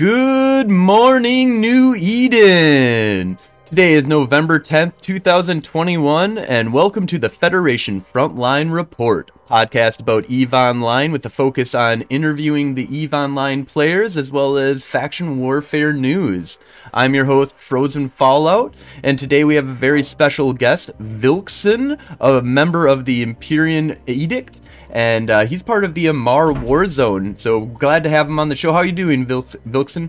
[0.00, 3.36] Good morning, New Eden!
[3.70, 10.52] Today is November 10th, 2021, and welcome to the Federation Frontline Report, podcast about EVE
[10.52, 15.92] Online with a focus on interviewing the EVE Online players as well as faction warfare
[15.92, 16.58] news.
[16.92, 18.74] I'm your host, Frozen Fallout,
[19.04, 24.58] and today we have a very special guest, Vilkson, a member of the Empyrean Edict,
[24.90, 27.38] and uh, he's part of the Amarr Warzone.
[27.38, 28.72] So glad to have him on the show.
[28.72, 30.08] How are you doing, Vilks- Vilkson?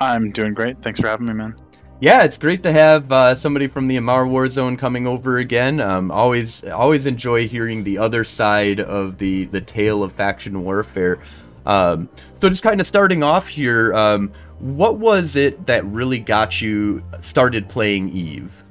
[0.00, 0.82] I'm doing great.
[0.82, 1.54] Thanks for having me, man.
[2.00, 5.80] Yeah, it's great to have uh, somebody from the Amarr Warzone coming over again.
[5.80, 11.18] Um, always, always enjoy hearing the other side of the the tale of faction warfare.
[11.66, 16.62] Um, so, just kind of starting off here, um, what was it that really got
[16.62, 18.64] you started playing Eve?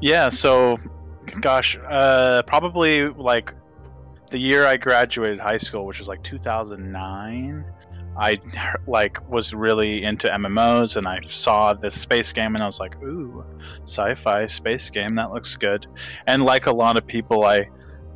[0.00, 0.80] Yeah, so,
[1.40, 3.54] gosh, uh, probably like
[4.32, 7.64] the year I graduated high school, which was like 2009.
[8.16, 8.40] I
[8.86, 13.00] like was really into MMOs and I saw this space game and I was like,
[13.02, 13.44] ooh,
[13.84, 15.86] sci-fi space game that looks good.
[16.26, 17.68] And like a lot of people, I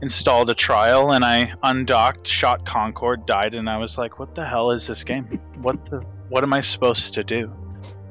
[0.03, 4.47] installed a trial and I undocked, shot Concord, died, and I was like, what the
[4.47, 5.41] hell is this game?
[5.61, 7.53] What the what am I supposed to do?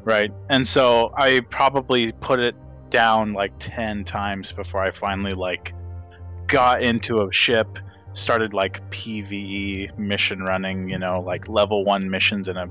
[0.04, 0.32] Right.
[0.50, 2.56] And so I probably put it
[2.90, 5.74] down like 10 times before I finally like
[6.48, 7.80] got into a ship
[8.16, 12.68] started like PVE mission running, you know, like level one missions in a,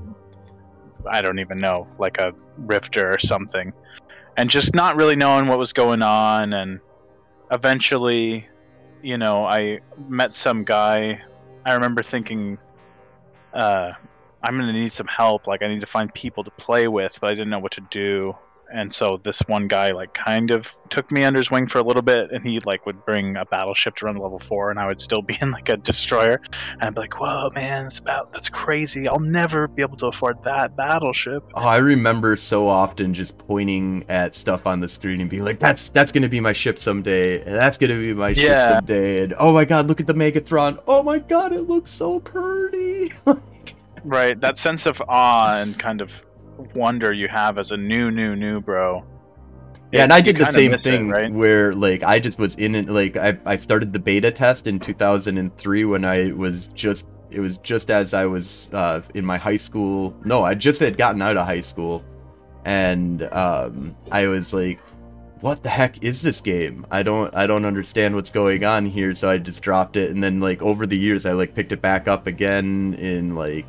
[1.07, 3.71] I don't even know, like a Rifter or something,
[4.37, 6.53] and just not really knowing what was going on.
[6.53, 6.79] And
[7.51, 8.47] eventually,
[9.01, 9.79] you know, I
[10.09, 11.21] met some guy.
[11.65, 12.57] I remember thinking,
[13.53, 13.93] uh,
[14.43, 15.47] I'm going to need some help.
[15.47, 17.81] Like, I need to find people to play with, but I didn't know what to
[17.89, 18.35] do
[18.73, 21.83] and so this one guy like kind of took me under his wing for a
[21.83, 24.87] little bit and he like would bring a battleship to run level four and i
[24.87, 26.41] would still be in like a destroyer.
[26.73, 29.07] And i'd be like whoa man that's about that's crazy.
[29.07, 31.43] I'll never be able to afford that battleship.
[31.55, 35.59] Oh i remember so often just pointing at stuff on the screen and being like
[35.59, 37.41] that's that's gonna be my ship someday.
[37.41, 38.75] And that's gonna be my ship yeah.
[38.75, 39.23] someday.
[39.23, 43.13] And oh my god look at the megathron oh my god it looks so pretty.
[44.05, 46.23] Right that sense of awe and kind of
[46.73, 49.05] wonder you have as a new, new, new bro.
[49.91, 51.31] Yeah, and I did the same thing it, right?
[51.31, 52.89] where like I just was in it.
[52.89, 57.57] Like I I started the beta test in 2003 when I was just it was
[57.59, 60.15] just as I was uh, in my high school.
[60.25, 62.03] No, I just had gotten out of high school,
[62.65, 64.79] and um, I was like,
[65.41, 66.85] "What the heck is this game?
[66.91, 70.23] I don't I don't understand what's going on here." So I just dropped it, and
[70.23, 73.67] then like over the years, I like picked it back up again in like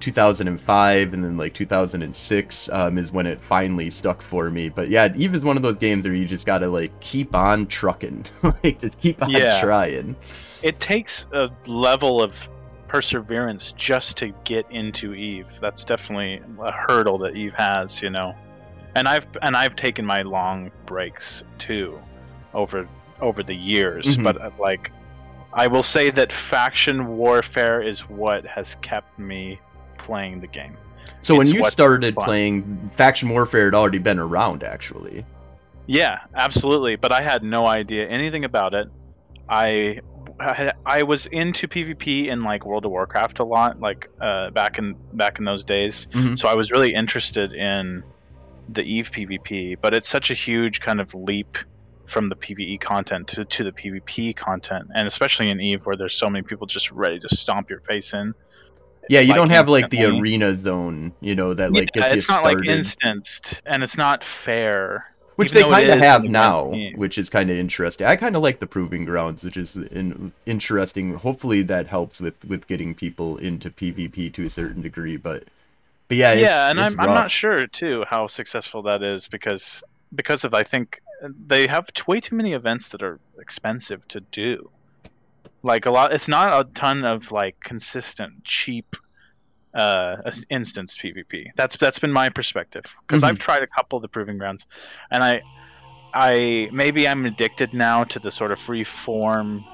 [0.00, 4.68] 2005 and then like 2006 um, is when it finally stuck for me.
[4.68, 7.66] But yeah, Eve is one of those games where you just gotta like keep on
[7.66, 9.60] trucking, like just keep on yeah.
[9.60, 10.16] trying.
[10.62, 12.48] It takes a level of
[12.88, 15.58] perseverance just to get into Eve.
[15.60, 18.34] That's definitely a hurdle that Eve has, you know.
[18.94, 22.00] And I've and I've taken my long breaks too,
[22.54, 22.88] over
[23.20, 24.06] over the years.
[24.06, 24.24] Mm-hmm.
[24.24, 24.90] But uh, like,
[25.52, 29.60] I will say that faction warfare is what has kept me
[29.98, 30.76] playing the game.
[31.20, 32.24] So it's when you started fun.
[32.24, 35.24] playing, faction warfare had already been around, actually.
[35.86, 36.96] Yeah, absolutely.
[36.96, 38.88] But I had no idea anything about it.
[39.48, 40.00] I
[40.84, 44.96] I was into PvP in like World of Warcraft a lot, like uh, back in
[45.14, 46.08] back in those days.
[46.12, 46.34] Mm-hmm.
[46.34, 48.02] So I was really interested in
[48.68, 49.76] the Eve PvP.
[49.80, 51.58] But it's such a huge kind of leap
[52.06, 56.14] from the PVE content to, to the PvP content, and especially in Eve where there's
[56.14, 58.34] so many people just ready to stomp your face in.
[59.08, 62.22] Yeah, you don't have like the arena zone, you know, that like yeah, gets you
[62.22, 62.22] started.
[62.22, 65.02] It's not like instanced, and it's not fair.
[65.36, 68.06] Which they kind of have now, which is kind of interesting.
[68.06, 71.14] I kind of like the proving grounds, which is in, interesting.
[71.14, 75.18] Hopefully, that helps with with getting people into PvP to a certain degree.
[75.18, 75.44] But
[76.08, 77.08] but yeah, yeah, and I'm rough.
[77.08, 79.84] I'm not sure too how successful that is because
[80.14, 81.00] because of I think
[81.46, 84.70] they have way too many events that are expensive to do
[85.66, 88.96] like a lot it's not a ton of like consistent cheap
[89.74, 90.16] uh
[90.48, 92.84] instance pvp that's that's been my perspective.
[93.00, 93.30] Because mm-hmm.
[93.30, 94.66] i've tried a couple of the proving grounds
[95.10, 95.42] and i
[96.14, 99.64] i maybe i'm addicted now to the sort of free form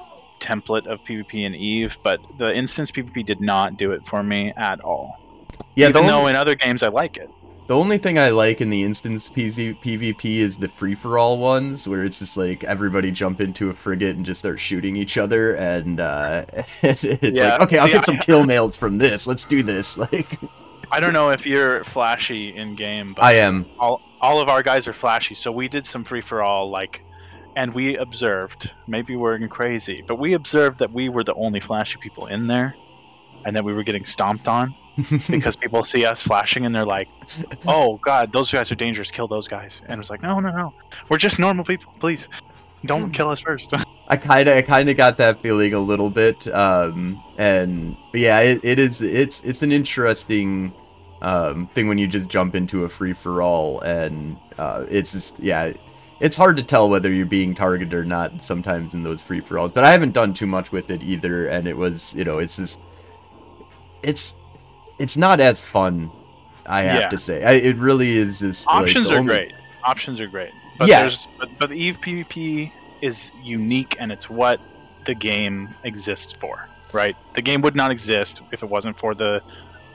[0.41, 4.51] template of pvp in eve but the instance pvp did not do it for me
[4.57, 5.15] at all.
[5.75, 7.29] Yeah even though in other games i like it
[7.67, 11.37] the only thing I like in the instance PZ- PvP is the free for all
[11.37, 15.17] ones, where it's just like everybody jump into a frigate and just start shooting each
[15.17, 16.45] other, and uh,
[16.81, 17.51] it's yeah.
[17.53, 19.27] like, okay, I'll yeah, get some kill mails from this.
[19.27, 19.97] Let's do this.
[20.13, 20.37] Like,
[20.91, 23.65] I don't know if you're flashy in game, but I am.
[23.79, 27.03] All all of our guys are flashy, so we did some free for all like.
[27.55, 31.99] And we observed, maybe we're crazy, but we observed that we were the only flashy
[31.99, 32.75] people in there
[33.45, 34.73] and that we were getting stomped on
[35.29, 37.09] because people see us flashing and they're like,
[37.67, 39.09] "Oh God, those guys are dangerous.
[39.09, 40.73] Kill those guys." And it's like, "No, no, no.
[41.09, 41.93] We're just normal people.
[41.99, 42.29] Please,
[42.85, 43.73] don't kill us first.
[44.07, 48.39] I kind of, I kind of got that feeling a little bit, um, and yeah,
[48.41, 50.73] it, it is, it's, it's an interesting
[51.21, 55.39] um, thing when you just jump into a free for all, and uh, it's just,
[55.39, 55.71] yeah,
[56.19, 59.57] it's hard to tell whether you're being targeted or not sometimes in those free for
[59.57, 59.71] alls.
[59.71, 62.57] But I haven't done too much with it either, and it was, you know, it's
[62.57, 62.81] just,
[64.03, 64.35] it's,
[64.99, 66.11] it's not as fun.
[66.65, 67.07] I have yeah.
[67.09, 68.39] to say, I, it really is.
[68.39, 69.35] Just options like, are only...
[69.35, 69.53] great.
[69.83, 70.51] Options are great.
[70.77, 71.01] But yeah.
[71.01, 74.59] there's but, but the Eve PvP is unique and it's what
[75.05, 77.15] the game exists for, right?
[77.33, 79.41] The game would not exist if it wasn't for the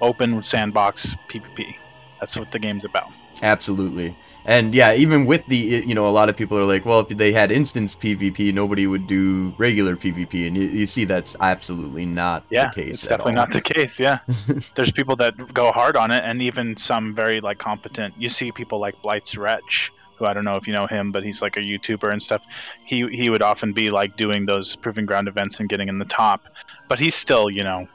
[0.01, 1.77] open sandbox PvP.
[2.21, 3.11] That's what the game's about.
[3.43, 4.17] Absolutely.
[4.45, 7.09] And yeah, even with the, you know, a lot of people are like, well, if
[7.09, 10.47] they had instance PvP, nobody would do regular PvP.
[10.47, 12.95] And you, you see that's absolutely not yeah, the case.
[12.95, 13.47] It's definitely all.
[13.47, 14.01] not the case.
[14.01, 14.21] Yeah.
[14.75, 18.15] There's people that go hard on it, and even some very, like, competent.
[18.17, 21.23] You see people like Blight's Wretch, who I don't know if you know him, but
[21.23, 22.43] he's like a YouTuber and stuff.
[22.85, 26.05] He he would often be like doing those proving ground events and getting in the
[26.05, 26.49] top,
[26.89, 27.87] but he's still, you know,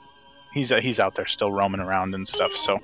[0.53, 2.53] he's he's out there still roaming around and stuff.
[2.53, 2.79] So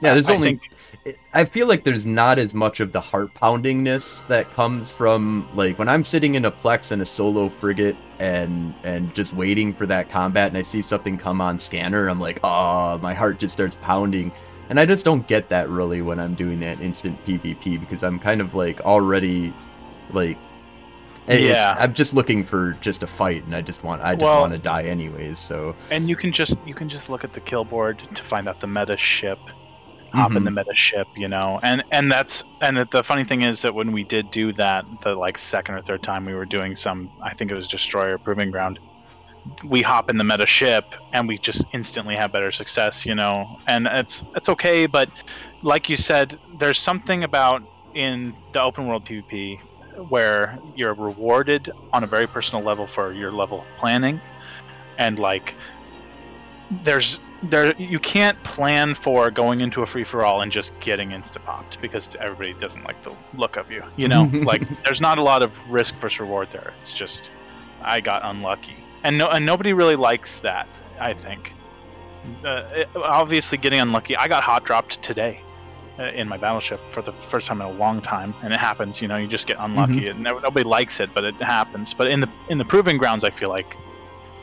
[0.00, 0.58] yeah, there's I only.
[1.04, 1.18] Think...
[1.32, 5.78] I feel like there's not as much of the heart poundingness that comes from like
[5.78, 9.86] when I'm sitting in a plex in a solo frigate and and just waiting for
[9.86, 12.08] that combat and I see something come on scanner.
[12.08, 14.32] I'm like, oh, my heart just starts pounding.
[14.68, 18.18] And I just don't get that really when I'm doing that instant PvP because I'm
[18.18, 19.54] kind of like already
[20.10, 20.38] like
[21.28, 21.74] yeah.
[21.78, 24.52] I'm just looking for just a fight, and I just want I just well, want
[24.52, 25.38] to die anyways.
[25.38, 28.48] So and you can just you can just look at the kill board to find
[28.48, 29.38] out the meta ship,
[30.12, 30.38] hop mm-hmm.
[30.38, 33.74] in the meta ship, you know, and and that's and the funny thing is that
[33.74, 37.10] when we did do that, the like second or third time we were doing some,
[37.22, 38.78] I think it was destroyer proving ground,
[39.64, 43.58] we hop in the meta ship and we just instantly have better success, you know,
[43.66, 45.08] and it's it's okay, but
[45.62, 47.62] like you said, there's something about
[47.94, 49.58] in the open world PvP
[50.08, 54.20] where you're rewarded on a very personal level for your level of planning.
[54.98, 55.56] And like
[56.82, 61.10] there's there you can't plan for going into a free for all and just getting
[61.10, 65.18] insta popped because everybody doesn't like the look of you you know like there's not
[65.18, 67.30] a lot of risk versus reward there it's just
[67.82, 70.66] i got unlucky and no and nobody really likes that
[70.98, 71.54] i think
[72.44, 75.40] uh, it, obviously getting unlucky i got hot dropped today
[75.98, 79.00] uh, in my battleship for the first time in a long time, and it happens.
[79.00, 80.26] You know, you just get unlucky, mm-hmm.
[80.26, 81.94] and nobody likes it, but it happens.
[81.94, 83.78] But in the in the proving grounds, I feel like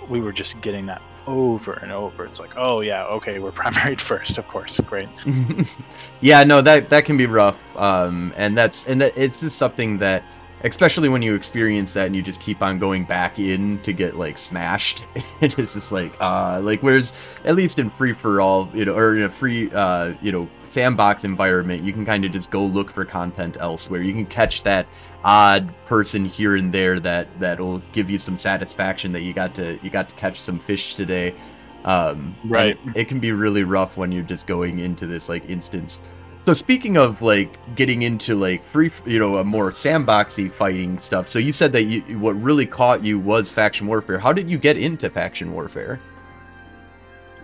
[0.09, 2.25] we were just getting that over and over.
[2.25, 5.09] It's like, oh yeah, okay, we're primaried first, of course, great.
[6.21, 9.97] yeah, no, that that can be rough, um, and that's and that, it's just something
[9.99, 10.23] that
[10.63, 14.15] especially when you experience that and you just keep on going back in to get
[14.15, 15.03] like smashed.
[15.41, 17.11] It is just like uh like whereas
[17.43, 20.47] at least in free for all you know or in a free uh you know
[20.63, 24.01] sandbox environment you can kind of just go look for content elsewhere.
[24.01, 24.87] You can catch that
[25.25, 29.77] odd person here and there that that'll give you some satisfaction that you got to
[29.83, 31.35] you got to catch some fish today.
[31.83, 32.79] Um right.
[32.85, 35.99] it, it can be really rough when you're just going into this like instance
[36.45, 41.27] so speaking of like getting into like free, you know, a more sandboxy fighting stuff.
[41.27, 44.19] So you said that you what really caught you was faction warfare.
[44.19, 46.01] How did you get into faction warfare?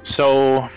[0.04, 0.70] So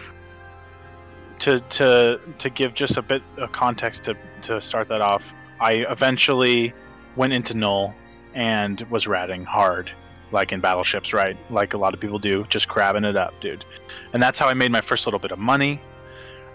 [1.40, 5.84] to to to give just a bit of context to to start that off, I
[5.88, 6.72] eventually
[7.16, 7.94] went into null
[8.34, 9.90] and was ratting hard
[10.30, 11.36] like in battleships, right?
[11.50, 13.64] Like a lot of people do, just crabbing it up, dude.
[14.12, 15.80] And that's how I made my first little bit of money.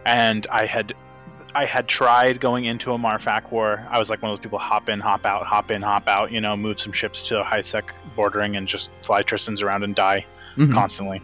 [0.06, 0.94] And I had
[1.56, 3.86] I had tried going into Amarr FAC War.
[3.90, 6.32] I was like one of those people hop in, hop out, hop in, hop out,
[6.32, 9.96] you know, move some ships to high sec bordering and just fly Tristans around and
[9.96, 10.26] die
[10.56, 10.74] mm-hmm.
[10.74, 11.22] constantly.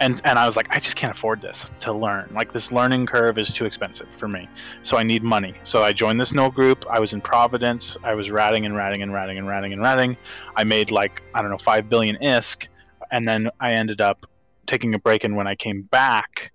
[0.00, 2.28] And and I was like, I just can't afford this to learn.
[2.32, 4.48] Like this learning curve is too expensive for me.
[4.82, 5.54] So I need money.
[5.62, 6.84] So I joined this no group.
[6.90, 7.96] I was in Providence.
[8.02, 10.16] I was ratting and ratting and ratting and ratting and ratting.
[10.56, 12.66] I made like, I don't know, five billion ISK.
[13.10, 14.26] And then I ended up
[14.66, 16.52] taking a break and when I came back,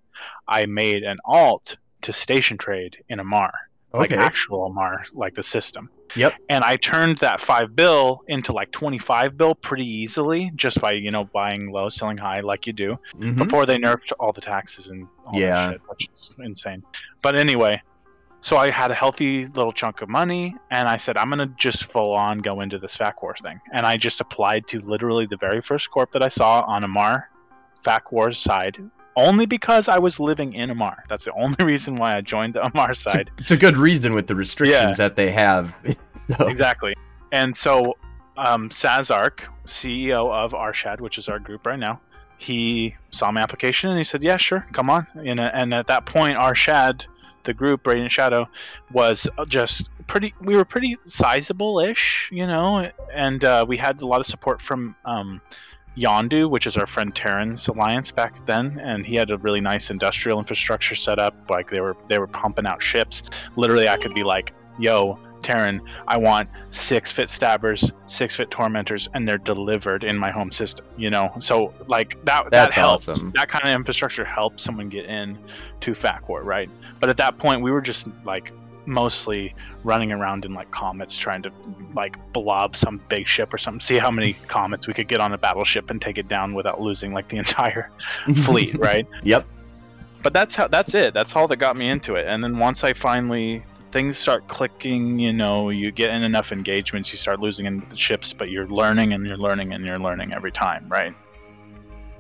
[0.48, 3.52] I made an alt to station trade in Amarr,
[3.94, 4.00] okay.
[4.00, 5.90] like actual Amarr, like the system.
[6.16, 6.36] Yep.
[6.50, 10.94] And I turned that five bill into like twenty five bill pretty easily, just by
[10.94, 13.36] you know buying low, selling high, like you do, mm-hmm.
[13.36, 16.84] before they nerfed all the taxes and all yeah, that shit, which is insane.
[17.22, 17.82] But anyway,
[18.42, 21.86] so I had a healthy little chunk of money, and I said I'm gonna just
[21.86, 25.38] full on go into this FAC War thing, and I just applied to literally the
[25.38, 27.26] very first corp that I saw on Amarr,
[27.82, 28.78] FAC War's side,
[29.18, 31.02] only because I was living in Amarr.
[31.10, 33.32] That's the only reason why I joined the Amarr side.
[33.40, 34.94] It's a good reason with the restrictions yeah.
[34.94, 35.76] that they have.
[36.38, 36.48] so.
[36.48, 36.96] Exactly.
[37.34, 37.98] And so
[38.38, 42.00] um, Sazark, CEO of Arshad, which is our group right now,
[42.38, 46.06] he saw my application and he said, "Yeah, sure, come on." And, and at that
[46.06, 47.08] point, Arshad,
[47.44, 48.48] the group Radiant Shadow,
[48.92, 50.36] was just pretty.
[50.40, 54.96] We were pretty sizable-ish, you know, and uh, we had a lot of support from
[55.04, 55.42] um,
[55.98, 59.90] Yondu, which is our friend Terran's alliance back then, and he had a really nice
[59.90, 61.36] industrial infrastructure set up.
[61.50, 63.24] Like they were they were pumping out ships.
[63.56, 69.10] Literally, I could be like, "Yo, Terran, I want six fit stabbers, six fit tormentors,
[69.14, 70.86] and they're delivered in my home system.
[70.98, 73.08] You know, so like that That's that helps.
[73.08, 73.32] awesome.
[73.36, 75.38] That kind of infrastructure helps someone get in
[75.82, 76.70] to FACWAR, right?
[77.00, 78.52] But at that point, we were just like
[78.88, 79.54] mostly
[79.84, 81.52] running around in like comets trying to
[81.96, 83.82] like blob some big ship or something.
[83.82, 86.82] See how many comets we could get on a battleship and take it down without
[86.82, 87.92] losing like the entire
[88.44, 89.08] fleet right?
[89.24, 89.46] Yep.
[90.24, 91.14] but that's how that's it.
[91.14, 92.26] That's all that got me into it.
[92.28, 97.12] And then once i finally things start clicking you know you get in enough engagements
[97.12, 100.34] you start losing in the ships but you're learning and you're learning and you're learning
[100.34, 101.16] every time right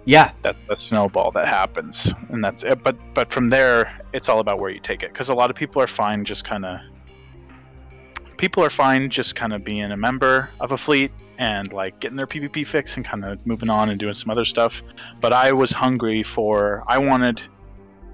[0.07, 0.31] Yeah.
[0.41, 2.81] that's the snowball that happens and that's it.
[2.81, 5.11] But but from there it's all about where you take it.
[5.11, 6.79] Because a lot of people are fine just kind of
[8.37, 12.15] people are fine just kind of being a member of a fleet and like getting
[12.15, 14.81] their pvp fix and kind of moving on and doing some other stuff.
[15.19, 17.41] But i was hungry for i wanted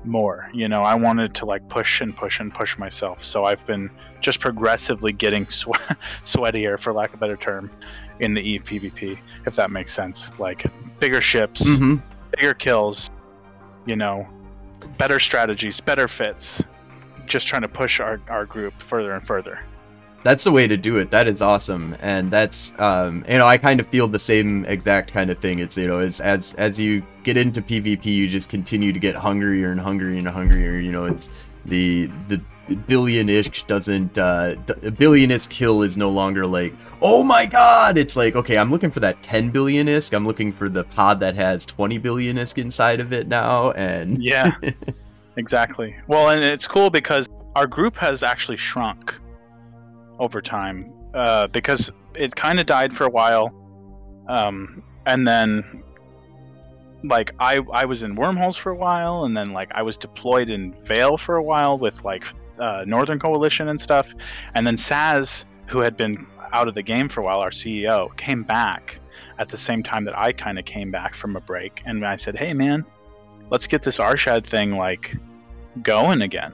[0.04, 0.82] more you know?
[0.82, 3.24] I wanted to like push and push and push myself.
[3.24, 5.74] So i've been just progressively getting swe-
[6.24, 7.70] sweatier for lack of a better term
[8.20, 10.66] in the epvp if that makes sense like
[11.00, 11.96] bigger ships hmm
[12.36, 13.10] bigger kills,
[13.86, 14.28] you know,
[14.98, 16.64] better strategies, better fits.
[17.26, 19.60] Just trying to push our, our group further and further.
[20.24, 21.10] That's the way to do it.
[21.10, 25.12] That is awesome, and that's um, you know I kind of feel the same exact
[25.12, 25.60] kind of thing.
[25.60, 29.16] It's you know it's as as you get into PvP, you just continue to get
[29.16, 30.80] hungrier and hungrier and hungrier.
[30.80, 31.30] You know it's
[31.66, 32.42] the the
[32.88, 34.56] billion-ish doesn't uh
[34.98, 37.98] billion-ish kill is no longer like oh my god!
[37.98, 41.20] It's like okay i'm looking for that 10 billion isk i'm looking for the pod
[41.20, 44.52] that has 20 billion isk inside of it now and Yeah,
[45.36, 45.96] exactly.
[46.08, 49.20] Well, and it's cool because our group has actually shrunk
[50.20, 53.54] over time uh, because it kind of died for a while,
[54.28, 55.84] um, and then
[57.04, 60.50] like I I was in wormholes for a while, and then like I was deployed
[60.50, 62.26] in Vale for a while with like
[62.60, 64.14] uh, Northern Coalition and stuff,
[64.56, 68.16] and then Saz, who had been out of the game for a while, our CEO,
[68.18, 69.00] came back
[69.40, 72.16] at the same time that I kind of came back from a break, and I
[72.16, 72.86] said, "Hey, man."
[73.54, 75.16] let's get this Arshad thing like
[75.84, 76.54] going again.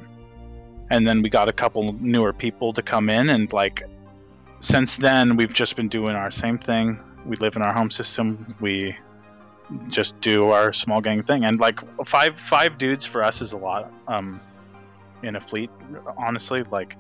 [0.89, 3.84] And then we got a couple newer people to come in and like
[4.60, 7.00] since then we've just been doing our same thing.
[7.25, 8.56] We live in our home system.
[8.60, 8.98] We
[9.88, 11.46] just do our small gang thing.
[11.46, 14.41] And like five five dudes for us is a lot um
[15.23, 15.69] in a fleet
[16.17, 16.95] honestly like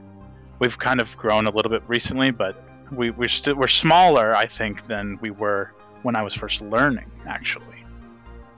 [0.59, 2.61] we've kind of grown a little bit recently but
[2.91, 5.73] we we're still we're smaller I think than we were
[6.03, 7.65] when I was first learning actually.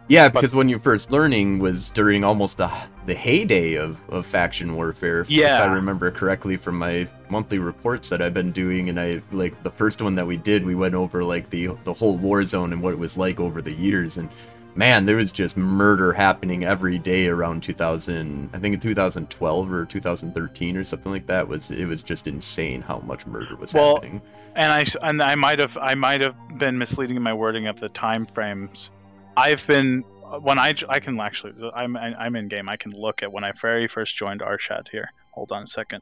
[0.08, 2.70] Yeah, because when you first learning was during almost the
[3.06, 5.22] the heyday of, of faction warfare.
[5.22, 5.64] if- If Yeah.
[5.64, 9.72] I remember correctly from my monthly reports that I've been doing, and I like the
[9.72, 12.82] first one that we did, we went over like the the whole war zone and
[12.82, 14.28] what it was like over the years, and
[14.76, 18.50] man, there was just murder happening every day around 2000.
[18.54, 21.48] I think in 2012 or 2013 or something like that.
[21.48, 24.22] Was it was just insane how much murder was Well, happening.
[24.56, 27.80] and I and I might have I might have been misleading in my wording of
[27.80, 28.92] the time frames.
[29.38, 30.02] I've been
[30.42, 32.70] when I I can actually I'm I'm in game.
[32.70, 35.12] I can look at when I very first joined Arshad here.
[35.32, 36.02] Hold on a second.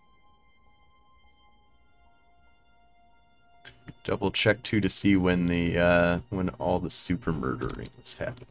[4.04, 8.48] Double check too to see when the uh when all the super murdering was happening.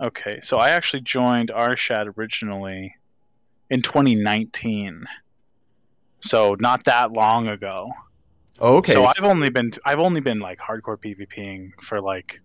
[0.00, 2.96] Okay, so I actually joined Arshad originally
[3.68, 5.04] in 2019.
[6.22, 7.90] So not that long ago.
[8.60, 8.92] Oh, okay.
[8.92, 12.40] So I've only been I've only been like hardcore PvPing for like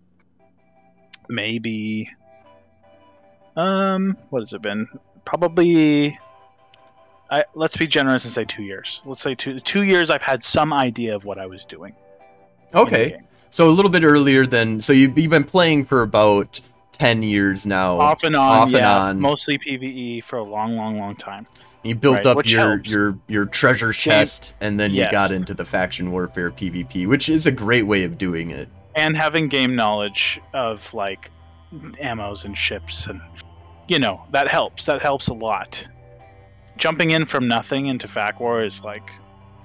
[1.28, 2.08] maybe
[3.56, 4.86] um what has it been?
[5.24, 6.18] Probably
[7.30, 9.02] I let's be generous and say 2 years.
[9.04, 11.94] Let's say 2 2 years I've had some idea of what I was doing.
[12.74, 13.18] okay.
[13.50, 16.60] So a little bit earlier than so you you've been playing for about
[16.98, 17.98] 10 years now.
[17.98, 19.20] Off and on, Off and yeah, on.
[19.20, 21.46] mostly PvE for a long long long time.
[21.82, 22.90] You built right, up your helps.
[22.90, 27.46] your your treasure chest and then you got into the faction warfare PvP, which is
[27.46, 28.68] a great way of doing it.
[28.96, 31.30] and having game knowledge of like
[32.02, 33.20] ammos and ships and
[33.88, 35.86] you know that helps that helps a lot
[36.78, 39.10] jumping in from nothing into fac war is like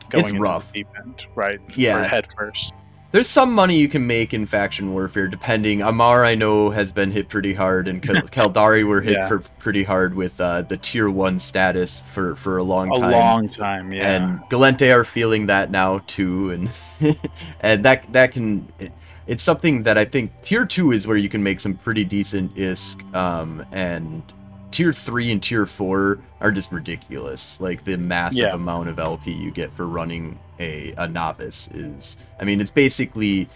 [0.09, 0.73] going It's rough.
[0.73, 2.03] deep end right Yeah.
[2.03, 2.73] head first
[3.12, 5.80] there's some money you can make in faction warfare depending.
[5.80, 9.27] Amarr I know has been hit pretty hard, and Caldari were hit yeah.
[9.27, 13.03] for pretty hard with uh, the tier one status for for a long time.
[13.03, 14.15] A long time, yeah.
[14.15, 16.70] And Gallente are feeling that now too, and
[17.62, 18.68] and that that can.
[18.80, 18.91] It,
[19.27, 22.53] it's something that I think tier two is where you can make some pretty decent
[22.56, 24.24] ISK, um, and
[24.72, 27.60] tier three and tier four are just ridiculous.
[27.60, 28.54] Like the massive yeah.
[28.54, 33.50] amount of LP you get for running a, a novice is I mean it's basically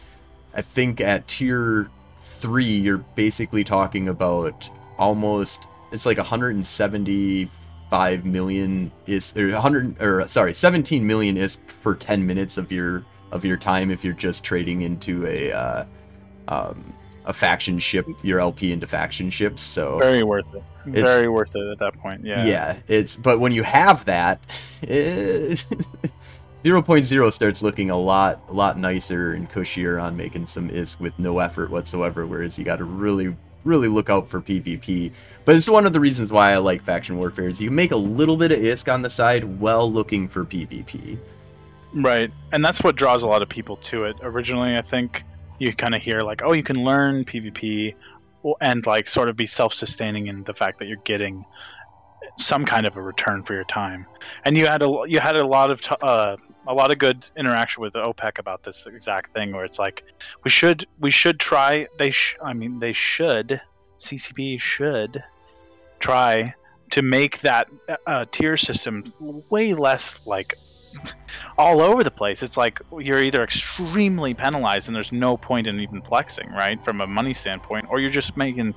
[0.53, 1.89] I think at tier
[2.21, 10.53] three you're basically talking about almost it's like 175 million is or 100 or sorry
[10.53, 14.81] 17 million is for 10 minutes of your of your time if you're just trading
[14.81, 15.85] into a uh,
[16.47, 16.91] um,
[17.25, 21.67] a faction ship your LP into faction ships so very worth it very worth it
[21.71, 24.39] at that point yeah yeah it's but when you have that
[26.65, 31.17] 0.0 starts looking a lot a lot nicer and cushier on making some ISK with
[31.19, 35.11] no effort whatsoever, whereas you got to really really look out for PvP.
[35.43, 37.97] But it's one of the reasons why I like faction warfare is you make a
[37.97, 41.19] little bit of ISK on the side while looking for PvP.
[41.93, 44.17] Right, and that's what draws a lot of people to it.
[44.23, 45.23] Originally, I think
[45.59, 47.93] you kind of hear like, oh, you can learn PvP
[48.61, 51.45] and like sort of be self-sustaining in the fact that you're getting
[52.37, 54.05] some kind of a return for your time.
[54.45, 56.37] And you had a you had a lot of t- uh,
[56.67, 60.03] a lot of good interaction with OPEC about this exact thing, where it's like
[60.43, 61.87] we should we should try.
[61.97, 63.61] They sh- I mean they should
[63.99, 65.23] CCP should
[65.99, 66.53] try
[66.91, 67.67] to make that
[68.05, 69.03] uh, tier system
[69.49, 70.55] way less like
[71.57, 72.43] all over the place.
[72.43, 77.01] It's like you're either extremely penalized and there's no point in even flexing, right, from
[77.01, 78.73] a money standpoint, or you're just making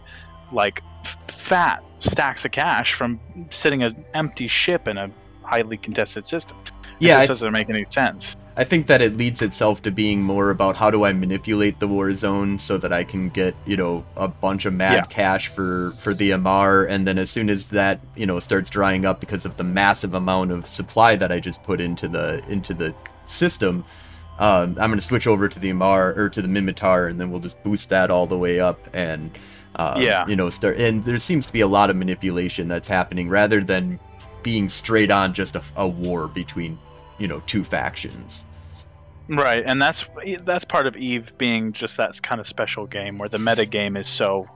[0.53, 0.83] like
[1.29, 3.21] fat stacks of cash from
[3.51, 5.11] sitting an empty ship in a
[5.43, 6.57] highly contested system.
[6.99, 8.37] Yeah, doesn't make any sense.
[8.59, 11.87] I think that it leads itself to being more about how do I manipulate the
[11.87, 15.05] war zone so that I can get you know a bunch of mad yeah.
[15.05, 19.07] cash for for the Amarr, and then as soon as that you know starts drying
[19.07, 22.75] up because of the massive amount of supply that I just put into the into
[22.75, 22.93] the
[23.27, 23.85] system,
[24.41, 27.31] um, I'm going to switch over to the Amarr or to the Minmatar, and then
[27.31, 29.31] we'll just boost that all the way up and.
[29.77, 30.27] Um, yeah.
[30.27, 33.63] You know, start and there seems to be a lot of manipulation that's happening rather
[33.63, 34.01] than
[34.43, 36.77] being straight on just a, a war between
[37.19, 38.45] you know two factions.
[39.29, 40.09] Right, and that's
[40.41, 43.97] that's part of Eve being just that kind of special game where the meta game
[43.97, 44.49] is so.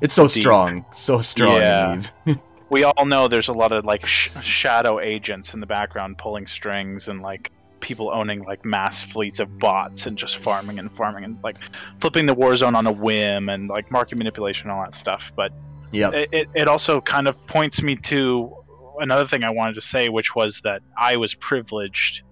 [0.00, 0.42] It's so deep.
[0.42, 1.56] strong, so strong.
[1.56, 2.02] Yeah.
[2.70, 6.46] we all know there's a lot of like sh- shadow agents in the background pulling
[6.46, 11.24] strings and like people owning like mass fleets of bots and just farming and farming
[11.24, 11.58] and like
[11.98, 15.32] flipping the war zone on a whim and like market manipulation and all that stuff.
[15.34, 15.52] But
[15.90, 18.56] yeah, it, it, it also kind of points me to
[19.00, 22.22] another thing I wanted to say, which was that I was privileged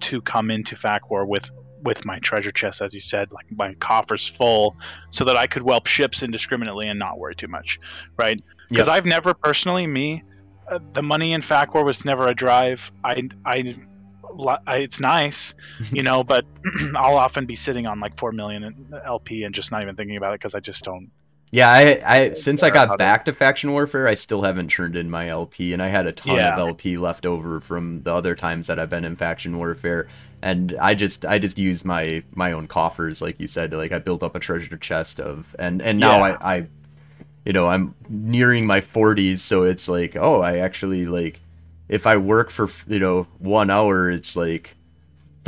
[0.00, 1.50] to come into FacWar with
[1.84, 4.76] with my treasure chest, as you said, like my coffers full,
[5.10, 7.78] so that I could whelp ships indiscriminately and not worry too much,
[8.16, 8.40] right?
[8.68, 8.96] Because yep.
[8.96, 10.24] I've never personally, me,
[10.68, 12.90] uh, the money in FacWar was never a drive.
[13.04, 13.76] I, I,
[14.66, 15.54] I it's nice,
[15.92, 16.44] you know, but
[16.96, 20.34] I'll often be sitting on like four million LP and just not even thinking about
[20.34, 21.10] it because I just don't
[21.50, 25.10] yeah, I, I since I got back to faction warfare, I still haven't turned in
[25.10, 26.52] my LP, and I had a ton yeah.
[26.52, 30.08] of LP left over from the other times that I've been in faction warfare,
[30.42, 33.98] and I just I just use my my own coffers, like you said, like I
[33.98, 36.36] built up a treasure chest of, and and now yeah.
[36.40, 36.66] I, I,
[37.46, 41.40] you know, I'm nearing my 40s, so it's like, oh, I actually like,
[41.88, 44.76] if I work for you know one hour, it's like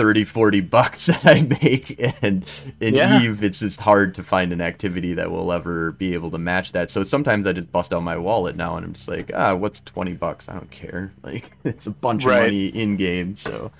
[0.01, 2.47] 30 40 bucks that i make and
[2.81, 3.21] in yeah.
[3.21, 6.73] eve it's just hard to find an activity that will ever be able to match
[6.73, 6.91] that.
[6.91, 9.83] So sometimes i just bust out my wallet now and i'm just like ah what's
[9.83, 10.49] 20 bucks?
[10.49, 11.13] I don't care.
[11.23, 12.39] Like it's a bunch right.
[12.39, 13.71] of money in game so.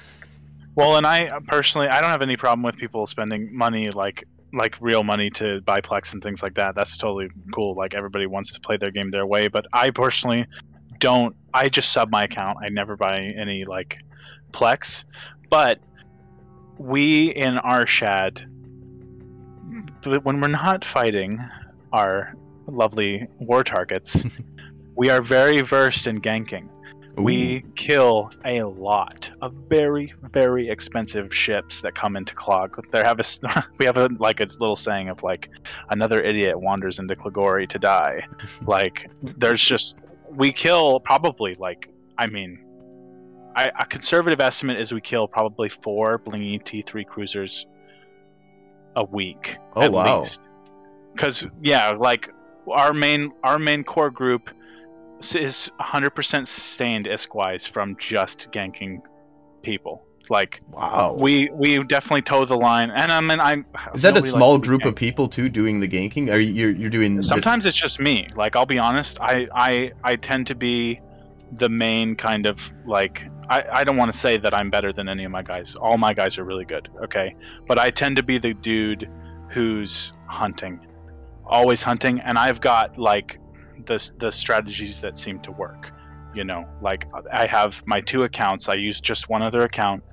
[0.75, 4.77] Well and i personally i don't have any problem with people spending money like like
[4.79, 6.75] real money to buy plex and things like that.
[6.75, 10.45] That's totally cool like everybody wants to play their game their way but i personally
[10.99, 12.59] don't i just sub my account.
[12.63, 14.05] I never buy any like
[14.53, 15.07] plex
[15.51, 15.81] but
[16.81, 18.47] we in Arshad
[20.23, 21.39] when we're not fighting
[21.93, 22.35] our
[22.67, 24.25] lovely war targets
[24.97, 26.69] we are very versed in ganking.
[27.19, 27.25] Ooh.
[27.25, 32.83] we kill a lot of very very expensive ships that come into clog.
[32.93, 35.51] There have a we have a like a little saying of like
[35.91, 38.27] another idiot wanders into Clogori to die.
[38.67, 39.99] Like there's just
[40.31, 42.59] we kill probably like i mean
[43.57, 47.67] I, a conservative estimate is we kill probably four blingy T3 cruisers
[48.97, 49.59] a week.
[49.75, 50.29] Oh wow!
[51.13, 52.31] Because yeah, like
[52.71, 54.51] our main our main core group
[55.21, 59.03] is 100% sustained ISK wise from just ganking
[59.63, 60.07] people.
[60.29, 62.91] Like wow, we we definitely toe the line.
[62.91, 66.33] And I mean, I is that a small group of people too doing the ganking?
[66.33, 67.25] Are you you're, you're doing?
[67.25, 67.71] Sometimes this...
[67.71, 68.29] it's just me.
[68.37, 71.01] Like I'll be honest, I I I tend to be
[71.53, 75.09] the main kind of like I, I don't want to say that I'm better than
[75.09, 75.75] any of my guys.
[75.75, 77.35] All my guys are really good, okay?
[77.67, 79.11] But I tend to be the dude
[79.49, 80.87] who's hunting.
[81.45, 83.41] Always hunting and I've got like
[83.87, 85.93] the the strategies that seem to work.
[86.33, 88.69] You know, like I have my two accounts.
[88.69, 90.05] I use just one other account,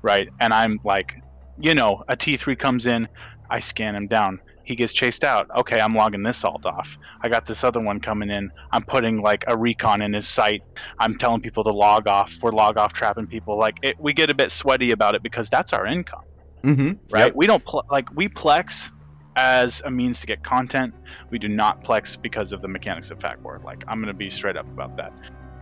[0.00, 0.28] right?
[0.40, 1.20] And I'm like,
[1.60, 3.06] you know, a T3 comes in,
[3.50, 5.48] I scan him down he gets chased out.
[5.56, 6.98] Okay, I'm logging this alt off.
[7.22, 8.50] I got this other one coming in.
[8.72, 10.62] I'm putting like a recon in his sight.
[10.98, 12.36] I'm telling people to log off.
[12.42, 13.56] We're log off trapping people.
[13.56, 16.24] Like it, we get a bit sweaty about it because that's our income,
[16.64, 16.88] mm-hmm.
[17.10, 17.26] right?
[17.26, 17.36] Yep.
[17.36, 18.90] We don't pl- like we plex
[19.36, 20.92] as a means to get content.
[21.30, 23.62] We do not plex because of the mechanics of FacWar.
[23.62, 25.12] Like I'm gonna be straight up about that.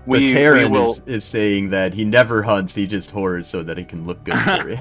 [0.06, 0.92] We, the Terran we will...
[0.92, 2.74] is, is saying that he never hunts.
[2.74, 4.78] He just whores so that he can look good for you.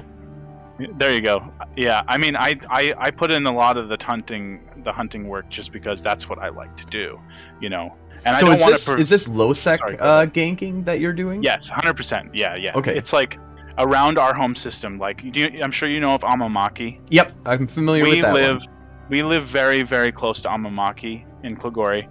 [0.78, 1.52] There you go.
[1.76, 5.28] Yeah, I mean, I, I I put in a lot of the hunting the hunting
[5.28, 7.20] work just because that's what I like to do,
[7.60, 7.94] you know.
[8.24, 10.98] And so I don't is this per- is this low sec Sorry, uh, ganking that
[10.98, 11.42] you're doing?
[11.42, 12.34] Yes, hundred percent.
[12.34, 12.72] Yeah, yeah.
[12.74, 12.96] Okay.
[12.96, 13.38] It's like
[13.78, 14.98] around our home system.
[14.98, 17.00] Like, you, I'm sure you know of Amamake.
[17.10, 18.34] Yep, I'm familiar we with that.
[18.34, 18.68] We live one.
[19.10, 22.08] we live very very close to Amamake in Klagori.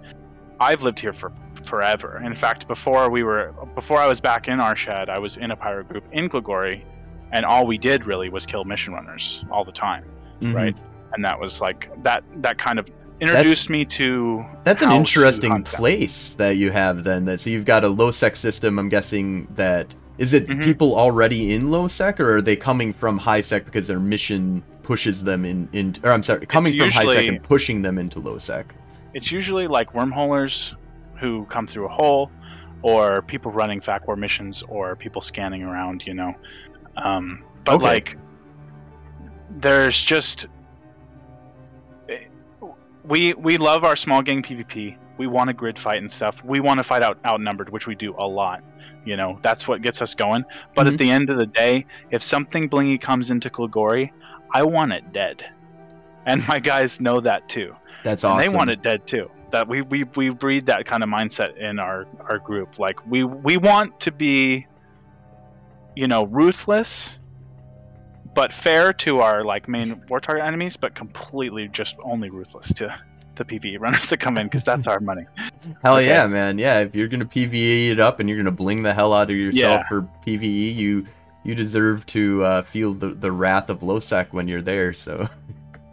[0.58, 1.32] I've lived here for
[1.64, 2.22] forever.
[2.24, 5.56] In fact, before we were before I was back in Arshad, I was in a
[5.56, 6.82] pirate group in Klagori
[7.34, 10.04] and all we did really was kill mission runners all the time,
[10.40, 10.54] mm-hmm.
[10.54, 10.76] right?
[11.12, 15.62] And that was like that that kind of introduced that's, me to that's an interesting
[15.62, 19.46] place that you have then that so you've got a low sec system i'm guessing
[19.54, 20.60] that is it mm-hmm.
[20.62, 24.64] people already in low sec or are they coming from high sec because their mission
[24.82, 28.18] pushes them in in or i'm sorry coming from high sec and pushing them into
[28.18, 28.74] low sec
[29.14, 30.74] it's usually like wormholers
[31.14, 32.32] who come through a hole
[32.82, 36.34] or people running FacWar missions or people scanning around you know
[36.96, 37.84] um, but okay.
[37.84, 38.18] like,
[39.50, 40.46] there's just
[43.04, 44.96] we we love our small gang PvP.
[45.16, 46.44] We want a grid fight and stuff.
[46.44, 48.64] We want to fight out outnumbered, which we do a lot.
[49.04, 50.44] You know, that's what gets us going.
[50.74, 50.94] But mm-hmm.
[50.94, 54.10] at the end of the day, if something blingy comes into Klagori,
[54.52, 55.44] I want it dead.
[56.26, 57.76] And my guys know that too.
[58.02, 58.40] That's awesome.
[58.40, 59.30] And they want it dead too.
[59.50, 62.78] That we, we, we breed that kind of mindset in our, our group.
[62.78, 64.66] Like we we want to be
[65.94, 67.18] you know, ruthless
[68.34, 72.98] but fair to our like main war target enemies, but completely just only ruthless to
[73.36, 75.24] the PVE runners that come in because that's our money.
[75.82, 76.06] Hell okay.
[76.06, 76.58] yeah, man!
[76.58, 79.36] Yeah, if you're gonna PVE it up and you're gonna bling the hell out of
[79.36, 79.88] yourself yeah.
[79.88, 81.06] for PVE, you
[81.44, 84.92] you deserve to uh, feel the the wrath of Losec when you're there.
[84.92, 85.28] So.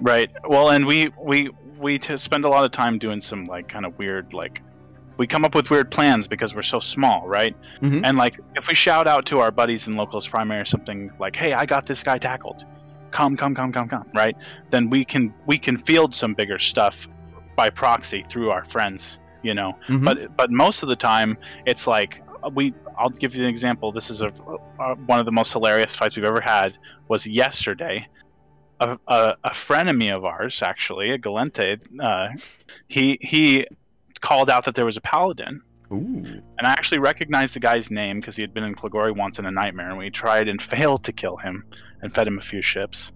[0.03, 0.31] Right.
[0.49, 3.99] Well, and we we we spend a lot of time doing some like kind of
[3.99, 4.63] weird like
[5.21, 7.55] we come up with weird plans because we're so small, right?
[7.81, 8.03] Mm-hmm.
[8.03, 11.35] And like if we shout out to our buddies in locals primary or something like,
[11.35, 12.65] "Hey, I got this guy tackled.
[13.11, 14.35] Come, come, come, come, come!" Right?
[14.71, 17.07] Then we can we can field some bigger stuff
[17.55, 19.77] by proxy through our friends, you know.
[19.87, 20.05] Mm-hmm.
[20.05, 22.73] But but most of the time, it's like we.
[22.97, 23.91] I'll give you an example.
[23.91, 24.29] This is a,
[24.79, 26.75] a one of the most hilarious fights we've ever had.
[27.09, 28.07] Was yesterday.
[28.79, 32.29] A, a, a frenemy of ours, actually, a Gallente, uh,
[32.87, 33.67] he he
[34.21, 35.61] called out that there was a paladin.
[35.91, 36.23] Ooh.
[36.57, 39.45] And I actually recognized the guy's name because he had been in Klagori once in
[39.45, 41.65] a nightmare, and we tried and failed to kill him
[42.01, 43.11] and fed him a few ships.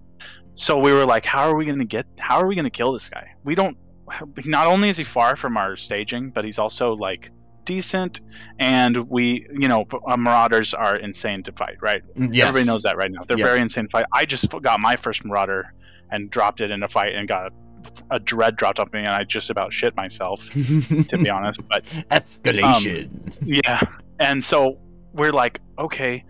[0.55, 2.05] So we were like, how are we going to get?
[2.17, 3.33] How are we going to kill this guy?
[3.43, 3.77] We don't.
[4.45, 7.31] Not only is he far from our staging, but he's also like
[7.65, 8.21] decent,
[8.59, 12.03] and we, you know, uh, Marauders are insane to fight, right?
[12.15, 12.47] Mm, yes.
[12.47, 13.21] Everybody knows that right now.
[13.27, 14.05] They're very insane to fight.
[14.13, 15.73] I just got my first Marauder
[16.11, 17.51] and dropped it in a fight and got
[18.11, 21.59] a dread dropped on me, and I just about shit myself, to be honest.
[21.69, 23.05] But escalation.
[23.41, 23.79] Um, yeah,
[24.19, 24.77] and so
[25.13, 26.23] we're like, okay,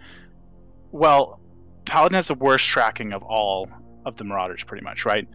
[0.92, 1.40] well,
[1.86, 3.70] Paladin has the worst tracking of all
[4.06, 5.28] of the Marauders, pretty much, right?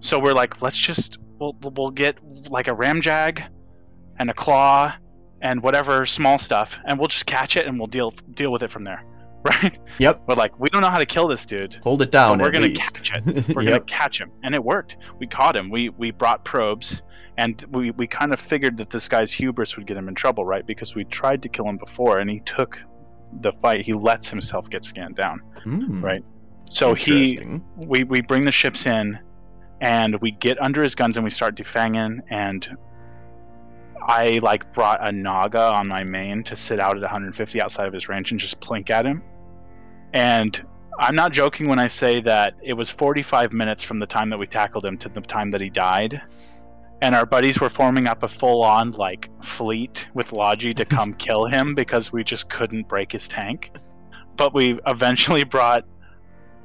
[0.00, 2.18] So we're like, let's just we'll we'll get
[2.50, 3.46] like a Ramjag
[4.18, 4.94] and a Claw
[5.42, 8.70] and whatever small stuff, and we'll just catch it and we'll deal deal with it
[8.70, 9.04] from there.
[9.46, 9.78] Right?
[9.98, 10.22] Yep.
[10.26, 11.74] But like, we don't know how to kill this dude.
[11.82, 12.38] Hold it down.
[12.38, 13.02] we're gonna least.
[13.04, 13.48] catch it.
[13.54, 13.86] We're yep.
[13.86, 14.96] gonna catch him, and it worked.
[15.18, 15.70] We caught him.
[15.70, 17.02] We we brought probes,
[17.38, 20.44] and we we kind of figured that this guy's hubris would get him in trouble,
[20.44, 20.66] right?
[20.66, 22.82] Because we tried to kill him before, and he took
[23.40, 23.82] the fight.
[23.82, 26.02] He lets himself get scanned down, mm.
[26.02, 26.24] right?
[26.70, 29.18] So he we we bring the ships in,
[29.80, 32.76] and we get under his guns and we start defanging and
[34.06, 37.92] I like brought a Naga on my main to sit out at 150 outside of
[37.92, 39.22] his range and just plink at him.
[40.12, 40.64] And
[40.98, 44.38] I'm not joking when I say that it was 45 minutes from the time that
[44.38, 46.22] we tackled him to the time that he died.
[47.02, 51.12] And our buddies were forming up a full on like fleet with Logi to come
[51.18, 53.70] kill him because we just couldn't break his tank.
[54.38, 55.84] But we eventually brought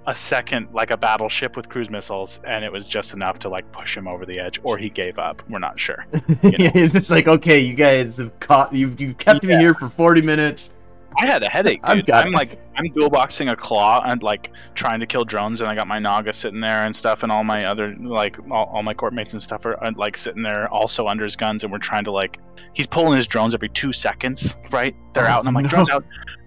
[0.07, 3.71] a second like a battleship with cruise missiles and it was just enough to like
[3.71, 6.07] push him over the edge or he gave up we're not sure
[6.41, 6.71] you know?
[6.73, 9.55] it's like okay you guys have caught you you kept yeah.
[9.55, 10.71] me here for 40 minutes
[11.17, 12.09] I had a headache, dude.
[12.09, 15.69] I'm, I'm like I'm dual boxing a claw and like trying to kill drones, and
[15.69, 18.83] I got my Naga sitting there and stuff, and all my other like all, all
[18.83, 21.71] my court mates and stuff are uh, like sitting there also under his guns, and
[21.71, 22.39] we're trying to like
[22.73, 24.95] he's pulling his drones every two seconds, right?
[25.13, 25.69] They're oh, out, and I'm like no.
[25.69, 26.05] drones out,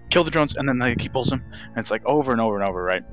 [0.09, 2.59] kill the drones, and then like, he pulls them, and it's like over and over
[2.59, 3.03] and over, right?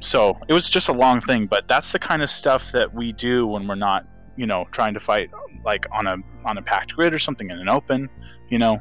[0.00, 3.12] So it was just a long thing, but that's the kind of stuff that we
[3.12, 5.30] do when we're not, you know, trying to fight
[5.64, 8.08] like on a on a packed grid or something in an open,
[8.48, 8.80] you know,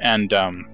[0.00, 0.68] and um,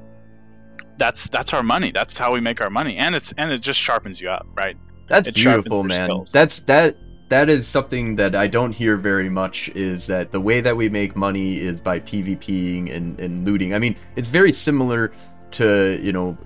[0.99, 1.91] that's that's our money.
[1.93, 4.77] That's how we make our money, and it's and it just sharpens you up, right?
[5.09, 6.09] That's it beautiful, man.
[6.09, 6.29] Skills.
[6.33, 6.97] That's that
[7.29, 10.89] that is something that I don't hear very much is that the way that we
[10.89, 13.75] make money is by PvPing and, and looting.
[13.75, 15.13] I mean, it's very similar
[15.53, 16.39] to, you know,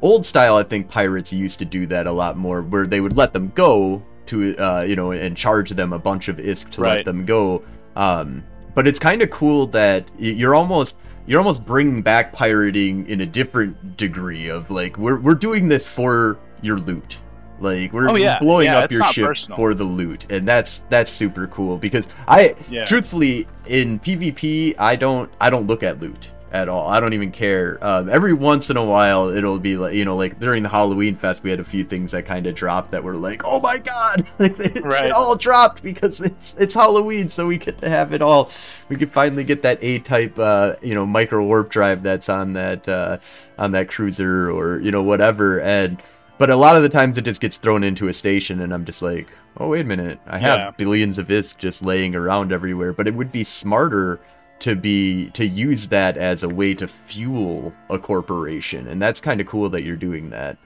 [0.00, 3.16] old style, I think pirates used to do that a lot more, where they would
[3.16, 6.80] let them go to, uh, you know, and charge them a bunch of ISK to
[6.80, 6.96] right.
[6.96, 7.62] let them go.
[7.94, 8.42] Um,
[8.74, 10.96] but it's kind of cool that you're almost
[11.26, 15.86] you're almost bringing back pirating in a different degree of like we're we're doing this
[15.86, 17.18] for your loot.
[17.60, 18.40] Like we're, oh, yeah.
[18.40, 19.56] blowing yeah, up your ship personal.
[19.56, 22.84] for the loot, and that's that's super cool because I, yeah.
[22.84, 26.86] truthfully, in PvP, I don't I don't look at loot at all.
[26.88, 27.78] I don't even care.
[27.80, 31.16] Um, every once in a while, it'll be like you know, like during the Halloween
[31.16, 33.78] fest, we had a few things that kind of dropped that were like, oh my
[33.78, 35.06] god, like it, right.
[35.06, 38.50] it, all dropped because it's it's Halloween, so we get to have it all.
[38.88, 42.52] We can finally get that A type, uh, you know, micro warp drive that's on
[42.52, 43.18] that uh,
[43.58, 46.02] on that cruiser or you know whatever, and
[46.36, 48.84] but a lot of the times it just gets thrown into a station, and I'm
[48.84, 50.70] just like, oh wait a minute, I have yeah.
[50.72, 54.20] billions of this just laying around everywhere, but it would be smarter
[54.62, 59.40] to be to use that as a way to fuel a corporation and that's kind
[59.40, 60.56] of cool that you're doing that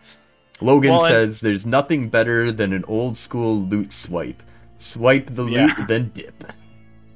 [0.61, 4.43] logan well, says there's nothing better than an old school loot swipe
[4.77, 5.65] swipe the yeah.
[5.65, 6.45] loot then dip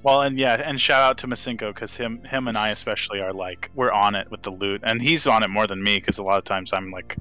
[0.03, 3.35] well and yeah and shout out to masinko because him him and i especially are
[3.35, 6.19] like we're on it with the loot and he's on it more than me because
[6.19, 7.19] a lot of times i'm like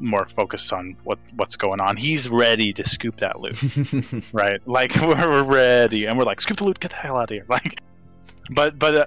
[0.00, 1.96] more focused on what what's going on.
[1.96, 4.60] He's ready to scoop that loot, right?
[4.66, 7.44] Like we're ready, and we're like, scoop the loot, get the hell out of here!
[7.50, 7.82] Like,
[8.50, 9.06] but but uh,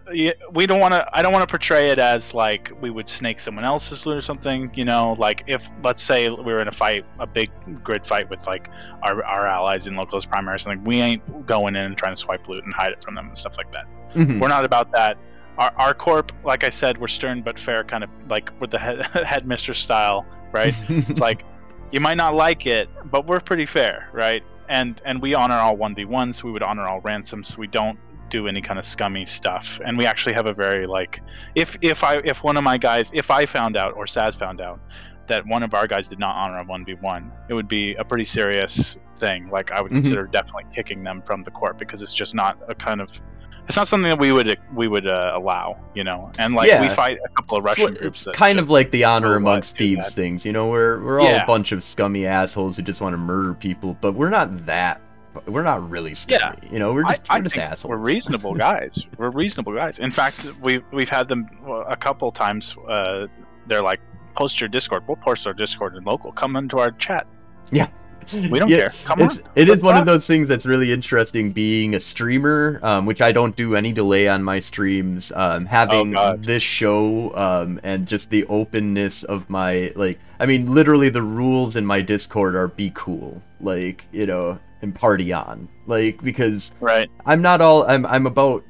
[0.53, 3.39] we don't want to i don't want to portray it as like we would snake
[3.39, 5.15] someone else's loot or something you know?
[5.17, 7.49] Like if let's say we were in a fight a big
[7.83, 8.69] grid fight with like
[9.01, 12.19] our, our allies in locals primary or something we ain't going in and trying to
[12.19, 13.85] swipe loot and hide it from them and stuff like that.
[14.13, 14.39] Mm-hmm.
[14.39, 15.17] we're not about that.
[15.57, 18.79] Our, our corp like i said we're stern but fair kind of like with the
[18.79, 20.73] head, headmistress style right?
[21.17, 21.43] Like
[21.91, 24.43] you might not like it but we're pretty fair right?
[24.69, 27.99] And and we honor all 1v1s we would honor all ransoms we don't
[28.33, 29.79] do any kind of scummy stuff.
[29.85, 31.21] And we actually have a very like
[31.55, 34.59] if if I if one of my guys if I found out or Saz found
[34.59, 34.79] out
[35.27, 38.25] that one of our guys did not honor a 1v1, it would be a pretty
[38.25, 39.49] serious thing.
[39.49, 40.01] Like I would mm-hmm.
[40.01, 43.21] consider definitely kicking them from the court because it's just not a kind of
[43.67, 46.31] it's not something that we would we would uh, allow, you know.
[46.37, 46.81] And like yeah.
[46.81, 48.27] we fight a couple of Russian it's groups.
[48.27, 50.69] It's kind of like the honor amongst thieves things, you know.
[50.69, 51.43] We're we're all yeah.
[51.43, 54.99] a bunch of scummy assholes who just want to murder people, but we're not that
[55.45, 56.41] we're not really scary.
[56.63, 56.71] Yeah.
[56.71, 57.89] You know, we're just, I, we're I just assholes.
[57.89, 59.07] We're reasonable guys.
[59.17, 59.99] we're reasonable guys.
[59.99, 61.47] In fact, we've we've had them
[61.87, 62.75] a couple times.
[62.87, 63.27] Uh,
[63.67, 63.99] they're like,
[64.35, 65.07] post your Discord.
[65.07, 66.31] We'll post our Discord in local.
[66.31, 67.27] Come into our chat.
[67.71, 67.87] Yeah.
[68.31, 68.93] We don't yeah, care.
[69.03, 69.49] Come it's, on.
[69.55, 73.31] It is one of those things that's really interesting being a streamer, um, which I
[73.31, 75.31] don't do any delay on my streams.
[75.35, 80.73] Um, having oh, this show um, and just the openness of my like, I mean,
[80.73, 83.41] literally the rules in my Discord are be cool.
[83.59, 85.67] Like, you know, and party on.
[85.87, 87.09] Like because right.
[87.25, 88.63] I'm not all I'm I'm about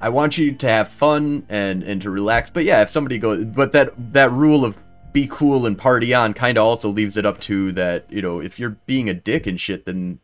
[0.00, 2.50] I want you to have fun and and to relax.
[2.50, 4.78] But yeah, if somebody goes but that that rule of
[5.12, 8.40] be cool and party on kind of also leaves it up to that, you know,
[8.40, 10.20] if you're being a dick and shit then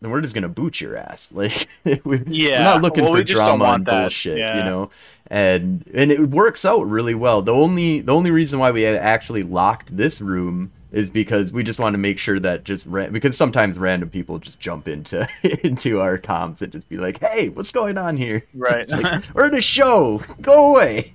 [0.00, 1.30] then we're just gonna boot your ass.
[1.34, 1.68] Like
[2.04, 4.58] we're, yeah, we're not looking well, for drama and bullshit, yeah.
[4.58, 4.90] you know.
[5.26, 7.42] And and it works out really well.
[7.42, 11.78] The only the only reason why we actually locked this room is because we just
[11.78, 15.26] want to make sure that just ra- because sometimes random people just jump into
[15.64, 18.88] into our comms and just be like, "Hey, what's going on here?" Right.
[18.88, 20.22] like, We're in a show.
[20.40, 21.12] Go away.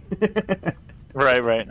[1.14, 1.44] right.
[1.44, 1.68] Right.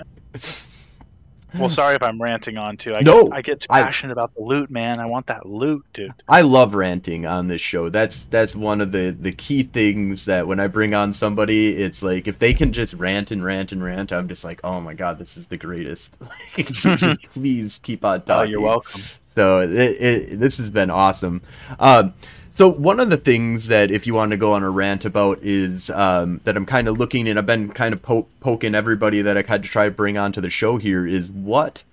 [1.54, 2.94] Well, sorry if I'm ranting on too.
[2.94, 5.00] I no, get, I get passionate I, about the loot, man.
[5.00, 6.12] I want that loot, dude.
[6.28, 7.88] I love ranting on this show.
[7.88, 12.02] That's that's one of the the key things that when I bring on somebody, it's
[12.02, 14.94] like if they can just rant and rant and rant, I'm just like, oh my
[14.94, 16.18] god, this is the greatest.
[17.32, 18.48] please keep on talking.
[18.48, 19.02] Oh, you're welcome.
[19.34, 21.42] So it, it, this has been awesome.
[21.78, 22.12] Um,
[22.58, 25.38] so one of the things that, if you want to go on a rant about,
[25.42, 29.22] is um, that I'm kind of looking, and I've been kind of po- poking everybody
[29.22, 31.84] that I had to try to bring onto the show here, is what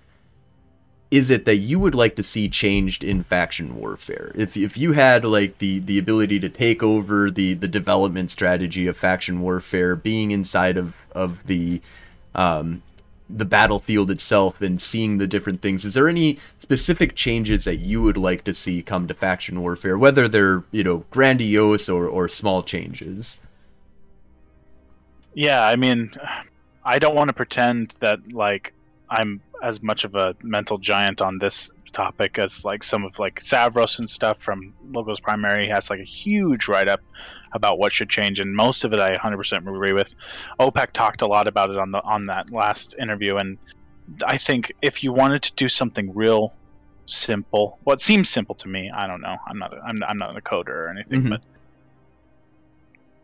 [1.08, 4.32] is it that you would like to see changed in faction warfare?
[4.34, 8.88] If if you had like the the ability to take over the the development strategy
[8.88, 11.80] of faction warfare, being inside of of the
[12.34, 12.82] um,
[13.28, 18.02] the battlefield itself and seeing the different things, is there any specific changes that you
[18.02, 22.28] would like to see come to faction warfare, whether they're you know grandiose or or
[22.28, 23.38] small changes?
[25.34, 26.12] Yeah, I mean,
[26.84, 28.72] I don't want to pretend that like
[29.10, 33.40] I'm as much of a mental giant on this topic as like some of like
[33.40, 37.00] Savros and stuff from Locals Primary has like a huge write up
[37.52, 40.14] about what should change, and most of it I 100% agree with.
[40.60, 43.56] OPEC talked a lot about it on the on that last interview, and
[44.24, 46.52] I think if you wanted to do something real
[47.06, 50.18] simple, what well, seems simple to me, I don't know, I'm not a, I'm, I'm
[50.18, 51.30] not a coder or anything, mm-hmm.
[51.30, 51.40] but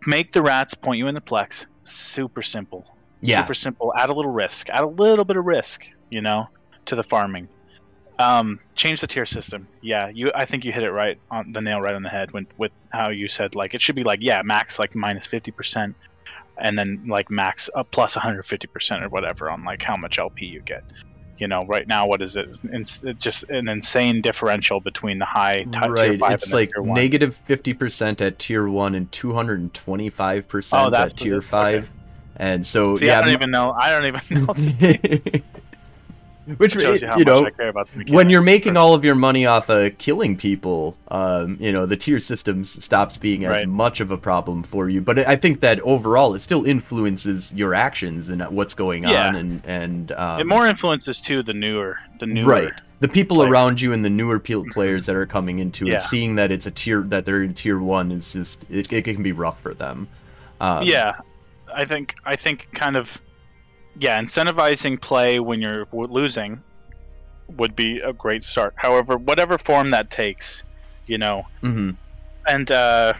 [0.06, 1.66] make the rats point you in the plex.
[1.85, 2.87] Super simple.
[3.20, 3.42] Yeah.
[3.42, 3.92] Super simple.
[3.96, 4.70] Add a little risk.
[4.70, 6.48] Add a little bit of risk you know,
[6.87, 7.48] to the farming.
[8.18, 9.66] Um, change the tier system.
[9.81, 10.31] Yeah, you.
[10.35, 12.72] I think you hit it right on the nail right on the head when with
[12.90, 15.96] how you said like it should be like yeah max like minus fifty percent,
[16.59, 19.96] and then like max uh, plus one hundred fifty percent or whatever on like how
[19.96, 20.85] much LP you get.
[21.38, 22.61] You know, right now what is it?
[22.64, 26.11] It's just an insane differential between the high t- right.
[26.11, 26.35] tier five.
[26.35, 30.94] It's like negative fifty percent at tier one and two hundred and twenty five percent
[30.94, 31.85] at tier five.
[31.85, 31.98] Okay.
[32.37, 33.72] And so See, yeah, I don't even know.
[33.72, 35.40] I don't even know.
[36.57, 37.48] Which you, you know,
[38.09, 41.96] when you're making all of your money off of killing people, um, you know, the
[41.96, 43.68] tier system stops being as right.
[43.68, 45.00] much of a problem for you.
[45.00, 49.28] But I think that overall, it still influences your actions and what's going yeah.
[49.28, 53.37] on, and and um, it more influences too the newer, the newer, right, the people
[53.37, 53.52] players.
[53.52, 55.96] around you and the newer players that are coming into yeah.
[55.96, 59.05] it, seeing that it's a tier that they're in tier one is just it, it
[59.05, 60.09] can be rough for them.
[60.61, 61.12] Um, yeah,
[61.72, 63.20] I think I think kind of
[63.98, 66.62] yeah, incentivizing play when you're losing
[67.57, 68.74] would be a great start.
[68.76, 70.64] However, whatever form that takes,
[71.07, 71.90] you know, mm-hmm.
[72.46, 73.14] and uh,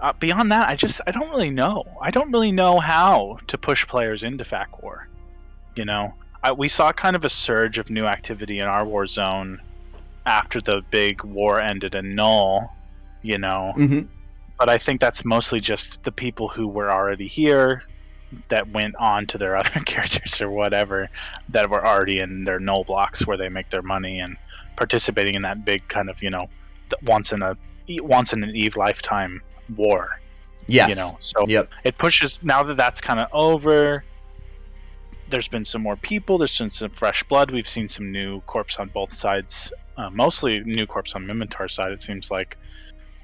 [0.00, 1.84] uh, beyond that, I just I don't really know.
[2.00, 5.08] I don't really know how to push players into FAC War.
[5.74, 9.06] You know, I, we saw kind of a surge of new activity in our war
[9.06, 9.60] zone
[10.26, 12.74] after the big war ended in Null.
[13.22, 13.72] You know.
[13.76, 14.06] Mm-hmm.
[14.58, 17.82] But I think that's mostly just the people who were already here
[18.48, 21.08] that went on to their other characters or whatever
[21.48, 24.36] that were already in their null blocks where they make their money and
[24.76, 26.48] participating in that big kind of you know
[27.02, 27.56] once in a
[28.00, 29.42] once in an eve lifetime
[29.76, 30.20] war
[30.66, 31.68] yes you know so yep.
[31.84, 34.04] it pushes now that that's kind of over
[35.28, 38.78] there's been some more people there's been some fresh blood we've seen some new corpse
[38.78, 42.56] on both sides uh, mostly new corpse on Minmatar's side it seems like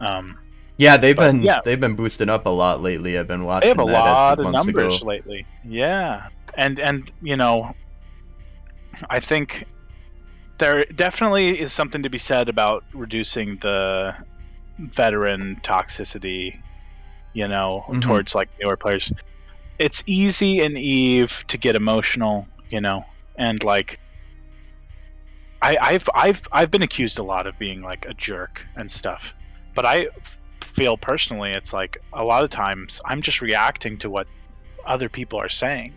[0.01, 0.39] um,
[0.79, 1.61] yeah, they've but, been yeah.
[1.65, 3.19] they've been boosting up a lot lately.
[3.19, 3.67] I've been watching.
[3.67, 5.05] They have a lot of numbers ago.
[5.05, 5.45] lately.
[5.65, 7.75] Yeah, and and you know,
[9.11, 9.65] I think
[10.59, 14.15] there definitely is something to be said about reducing the
[14.79, 16.61] veteran toxicity.
[17.35, 18.01] You know, mm-hmm.
[18.01, 19.13] towards like newer players.
[19.81, 22.47] It's easy in Eve to get emotional.
[22.71, 23.05] You know,
[23.37, 24.01] and like.
[25.61, 29.35] I, I've I've I've been accused a lot of being like a jerk and stuff,
[29.75, 30.07] but I
[30.79, 34.29] feel personally, it's like a lot of times I'm just reacting to what
[34.87, 35.93] other people are saying,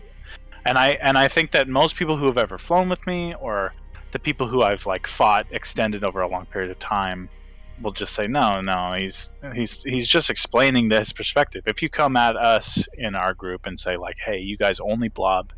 [0.66, 3.72] and I and I think that most people who have ever flown with me or
[4.10, 7.28] the people who I've like fought extended over a long period of time
[7.80, 11.62] will just say no no he's he's he's just explaining his perspective.
[11.66, 15.08] If you come at us in our group and say like hey you guys only
[15.08, 15.52] blob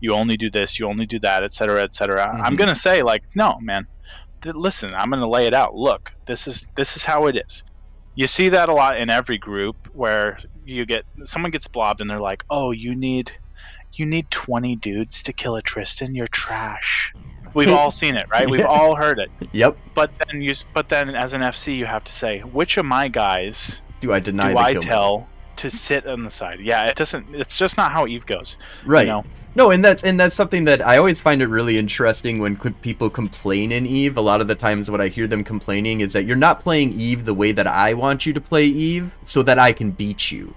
[0.00, 2.42] you only do this you only do that etc etc mm-hmm.
[2.42, 3.86] i'm gonna say like no man.
[4.44, 5.74] Listen i'm gonna lay it out.
[5.74, 7.64] Look this is this is how it is
[8.18, 12.10] you see that a lot in every group where you get someone gets blobbed and
[12.10, 13.30] they're like, "Oh, you need
[13.92, 16.16] you need 20 dudes to kill a Tristan.
[16.16, 17.12] You're trash."
[17.54, 18.50] We've all seen it, right?
[18.50, 19.30] We've all heard it.
[19.52, 19.78] Yep.
[19.94, 23.06] But then you but then as an FC you have to say, "Which of my
[23.06, 25.28] guys do I deny do I tell
[25.58, 26.60] to sit on the side.
[26.60, 27.34] Yeah, it doesn't.
[27.34, 28.56] It's just not how Eve goes.
[28.84, 29.06] Right.
[29.06, 29.24] You know?
[29.54, 33.10] No, and that's and that's something that I always find it really interesting when people
[33.10, 34.16] complain in Eve.
[34.16, 36.92] A lot of the times, what I hear them complaining is that you're not playing
[36.92, 40.30] Eve the way that I want you to play Eve, so that I can beat
[40.30, 40.54] you.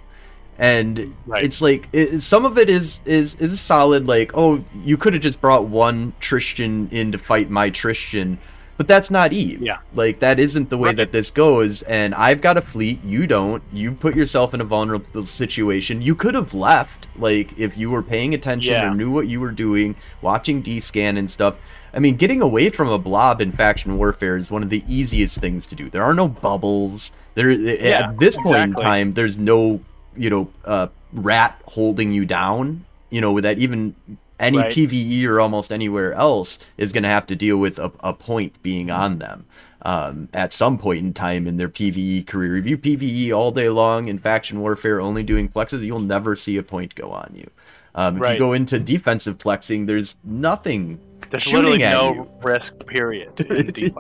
[0.58, 1.44] And right.
[1.44, 4.08] it's like it, some of it is is is solid.
[4.08, 8.38] Like, oh, you could have just brought one Tristan in to fight my Tristan
[8.78, 9.62] but that's not Eve.
[9.62, 9.78] Yeah.
[9.94, 10.98] Like that isn't the way right.
[10.98, 11.84] that this goes.
[11.84, 13.04] And I've got a fleet.
[13.04, 13.62] You don't.
[13.72, 16.02] You put yourself in a vulnerable situation.
[16.02, 17.08] You could have left.
[17.16, 18.92] Like if you were paying attention yeah.
[18.92, 21.56] or knew what you were doing, watching D scan and stuff.
[21.94, 25.40] I mean, getting away from a blob in faction warfare is one of the easiest
[25.40, 25.90] things to do.
[25.90, 27.12] There are no bubbles.
[27.36, 28.84] There yeah, at this point exactly.
[28.84, 29.82] in time, there's no
[30.16, 32.86] you know uh, rat holding you down.
[33.10, 33.96] You know with that even
[34.42, 34.72] any Right.
[34.72, 38.62] PVE or almost anywhere else is going to have to deal with a, a point
[38.64, 39.46] being on them
[39.84, 42.58] um, at some point in time in their PVE career.
[42.58, 46.58] If you PVE all day long in faction warfare, only doing plexes, you'll never see
[46.58, 47.50] a point go on you.
[47.96, 48.34] Um, if Right.
[48.34, 52.28] you go into defensive plexing, there's nothing There's shooting literally at no you.
[52.42, 53.32] risk, period.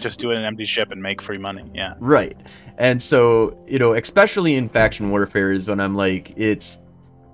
[0.00, 1.62] Just do it an empty ship and make free money.
[1.74, 1.94] Yeah.
[1.98, 2.36] Right.
[2.78, 6.78] And so, you know, especially in faction warfare is when I'm like, it's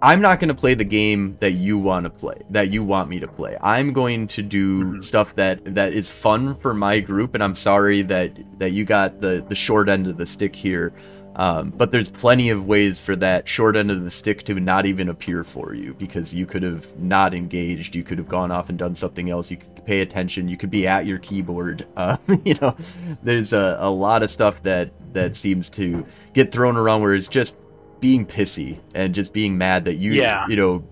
[0.02, 3.10] I'm not going to play the game that you want to play, that you want
[3.10, 3.58] me to play.
[3.60, 5.04] I'm going to do Mhm.
[5.04, 9.20] stuff that that is fun for my group and I'm sorry that that you got
[9.20, 10.92] the the short end of the stick here.
[11.36, 14.84] Um, but there's plenty of ways for that short end of the stick to not
[14.86, 17.94] even appear for you because you could have not engaged.
[17.94, 19.50] You could have gone off and done something else.
[19.50, 20.48] You could pay attention.
[20.48, 21.86] You could be at your keyboard.
[21.96, 22.74] Uh, you know,
[23.22, 27.28] there's a, a lot of stuff that that seems to get thrown around where it's
[27.28, 27.56] just
[28.00, 30.46] being pissy and just being mad that you Yeah.
[30.48, 30.84] you know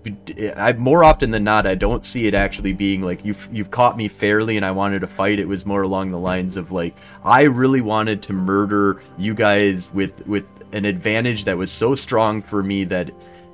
[0.55, 3.97] I more often than not I don't see it actually being like you've you've caught
[3.97, 6.95] me fairly and I wanted to fight it was more along the lines of like
[7.23, 12.41] I really wanted to murder you guys with with an advantage that was so strong
[12.41, 13.11] for me that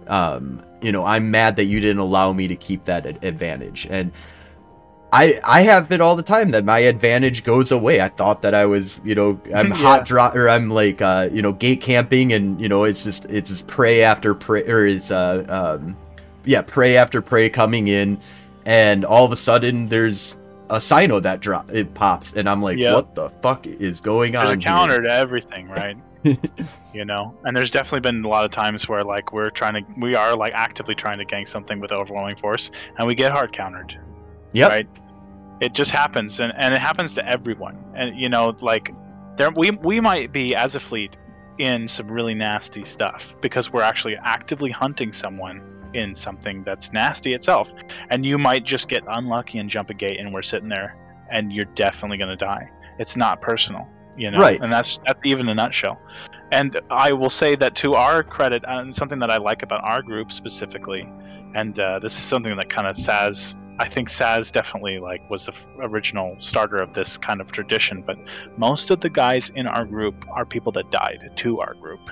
[0.07, 4.11] um you know I'm mad that you didn't allow me to keep that advantage and
[5.13, 8.01] I I have it all the time that my advantage goes away.
[8.01, 9.75] I thought that I was, you know, I'm Yeah.
[9.75, 13.25] hot drop or I'm like uh, you know, gate camping and you know, it's just
[13.25, 15.95] it's just prey after prey or it's uh um
[16.45, 18.19] yeah, prey after prey coming in
[18.65, 20.37] and all of a sudden there's
[20.69, 22.93] a cyno that drop it pops and I'm like, Yep.
[22.93, 24.59] what the fuck is going There's on?
[24.59, 25.95] a counter to everything, right?
[26.93, 29.91] you know and there's definitely been a lot of times where like we're trying to
[29.99, 33.53] we are like actively trying to gang something with overwhelming force and we get hard
[33.53, 33.95] countered
[34.53, 34.69] Yep.
[34.69, 34.87] right?
[35.61, 37.77] It just happens and, and it happens to everyone.
[37.95, 38.93] And you know like
[39.37, 41.17] there we we might be as a fleet
[41.57, 45.61] in some really nasty stuff because we're actually actively hunting someone
[45.93, 47.73] in something that's nasty itself.
[48.09, 50.97] And you might just get unlucky and jump a gate and we're sitting there
[51.31, 52.69] and you're definitely going to die.
[52.99, 53.87] It's not personal
[54.17, 54.39] you know?
[54.39, 54.61] Right.
[54.61, 55.99] and that's that's even a nutshell.
[56.51, 60.01] And i will say that to our credit and something that i like about our
[60.01, 61.09] group specifically
[61.55, 65.45] and uh, this is something that kind of saz i think saz definitely like was
[65.47, 68.17] the f- original starter of this kind of tradition but
[68.57, 72.09] most of the guys in our group are people that died to our group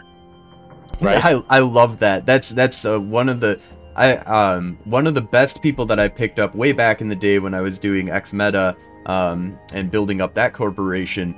[1.02, 2.26] right I, I love that.
[2.26, 3.60] That's that's uh, one of the
[3.96, 7.16] I um one of the best people that I picked up way back in the
[7.16, 8.76] day when I was doing X Meta
[9.06, 11.36] um and building up that corporation.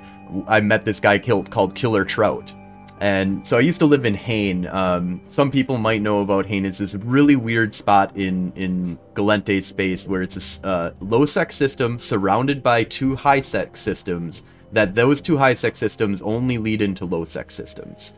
[0.47, 2.53] I met this guy killed called Killer Trout.
[3.01, 4.67] And so I used to live in Hain.
[4.67, 6.65] Um, some people might know about Hain.
[6.65, 11.51] It's this really weird spot in in Gallente space where it's a uh, low sec
[11.51, 14.43] system surrounded by two high sec systems.
[14.71, 18.13] That those two high sec systems only lead into low sec systems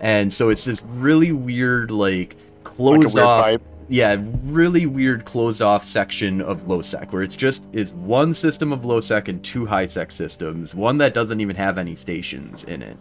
[0.00, 5.62] and so it's this really weird like like closed weird off yeah really weird closed
[5.62, 9.42] off section of low sec where it's just it's one system of low sec and
[9.44, 12.96] two high sec systems one that doesn't even have any stations in it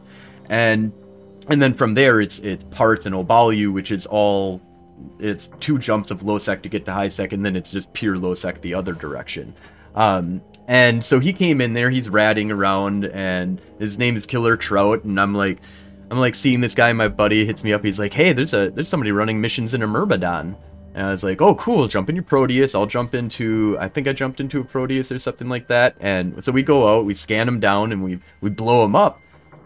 [0.50, 0.94] and
[1.50, 4.62] and then from there it's it's parts and obalu which is all
[5.20, 7.92] it's two jumps of low sec to get to high sec and then it's just
[7.94, 9.54] pure low sec the other direction
[9.96, 14.58] um and so he came in there he's ratting around and his name is killer
[14.58, 15.60] trout and i'm like
[16.12, 17.84] I'm like seeing this guy, my buddy hits me up.
[17.84, 20.56] He's like, "Hey, there's a there's somebody running missions in a Myrmidon."
[20.94, 21.88] And I was like, "Oh, cool!
[21.88, 22.76] Jump in your Proteus.
[22.76, 23.76] I'll jump into.
[23.80, 26.88] I think I jumped into a Proteus or something like that." And so we go
[26.88, 29.20] out, we scan him down, and we we blow him up.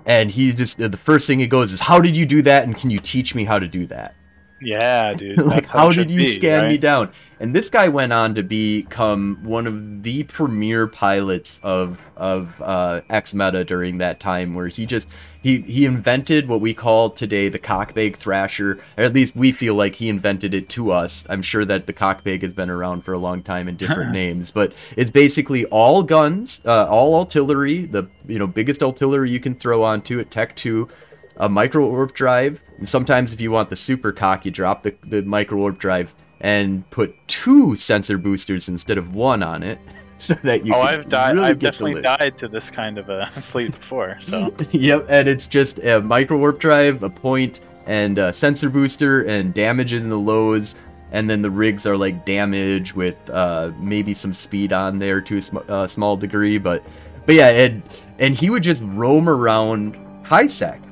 [0.06, 2.64] And he just the first thing he goes is, "How did you do that?
[2.64, 4.16] And can you teach me how to do that?"
[4.62, 7.12] yeah dude like, how did you be, scan me down?
[7.42, 13.00] And this guy went on to become one of the premier pilots of of uh,
[13.10, 15.08] X Meta during that time, where he just
[15.42, 18.80] he he invented what we call today the cockbag thrasher.
[18.98, 21.26] Or at least we feel like he invented it to us.
[21.30, 24.52] I'm sure that the cockbag has been around for a long time in different names,
[24.52, 29.56] but it's basically all guns, uh, all artillery, the you know biggest artillery you can
[29.56, 30.90] throw onto it, Tech Two
[31.38, 32.62] a micro warp drive.
[32.78, 36.14] And sometimes, if you want the super cock, you drop the, the micro warp drive
[36.42, 39.80] and put two sensor boosters instead of one on it,
[40.20, 43.10] so that you oh can i've died really i've definitely died to this kind of
[43.10, 48.18] a fleet before so yep, and it's just a micro warp drive, a point, and
[48.20, 50.76] a sensor booster, and damages in the lows.
[51.12, 55.38] And then the rigs are like damage with uh, maybe some speed on there to
[55.38, 56.84] a sm- uh, small degree, but
[57.26, 57.82] but yeah, and
[58.20, 59.98] and he would just roam around
[60.30, 60.46] high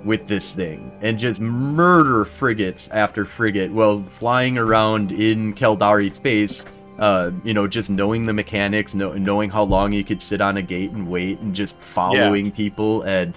[0.03, 6.65] with this thing and just murder frigates after frigate while flying around in Caldari space.
[6.97, 10.57] Uh, you know, just knowing the mechanics, know, knowing how long you could sit on
[10.57, 13.35] a gate and wait, and just following people, and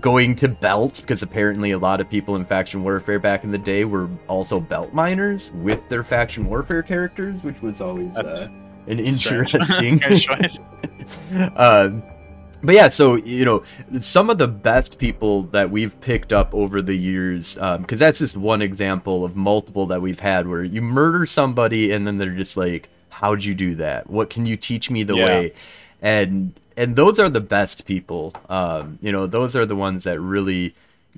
[0.00, 3.58] going to belt because apparently a lot of people in faction warfare back in the
[3.58, 8.46] day were also belt miners with their faction warfare characters, which was always uh,
[8.86, 10.00] an interesting.
[11.56, 11.90] uh,
[12.62, 13.64] but yeah, so you know,
[14.00, 18.18] some of the best people that we've picked up over the years, because um, that's
[18.18, 22.30] just one example of multiple that we've had where you murder somebody and then they're
[22.30, 24.08] just like, "How'd you do that?
[24.08, 25.26] What can you teach me the yeah.
[25.26, 25.52] way?"
[26.00, 28.34] And and those are the best people.
[28.48, 30.74] Um, you know, those are the ones that really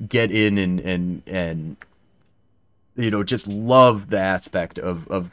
[0.08, 1.76] get in and and and
[2.96, 5.30] you know just love the aspect of of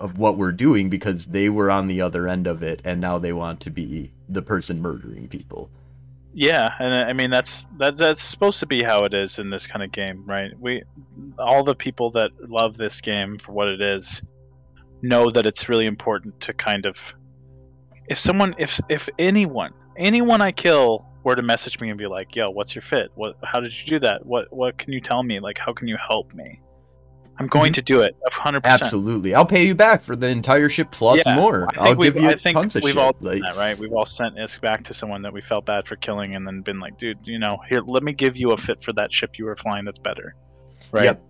[0.00, 3.18] of what we're doing because they were on the other end of it and now
[3.18, 5.70] they want to be the person murdering people.
[6.32, 9.66] Yeah, and I mean that's that that's supposed to be how it is in this
[9.66, 10.50] kind of game, right?
[10.58, 10.82] We
[11.38, 14.22] all the people that love this game for what it is
[15.02, 17.14] know that it's really important to kind of
[18.08, 22.36] if someone if if anyone anyone I kill were to message me and be like,
[22.36, 23.10] "Yo, what's your fit?
[23.16, 24.24] What how did you do that?
[24.24, 25.40] What what can you tell me?
[25.40, 26.60] Like how can you help me?"
[27.40, 27.76] I'm going mm-hmm.
[27.76, 28.60] to do it, 100%.
[28.64, 31.66] Absolutely, I'll pay you back for the entire ship plus yeah, more.
[31.78, 33.02] I'll give you I think tons of we've shit.
[33.02, 33.78] all done that, right?
[33.78, 36.60] We've all sent ISK back to someone that we felt bad for killing, and then
[36.60, 39.38] been like, "Dude, you know, here, let me give you a fit for that ship
[39.38, 40.34] you were flying that's better."
[40.92, 41.04] Right?
[41.04, 41.22] Yep.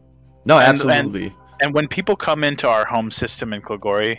[0.46, 1.26] No, and, absolutely.
[1.26, 4.18] And, and, when people come into our home system in Kligori,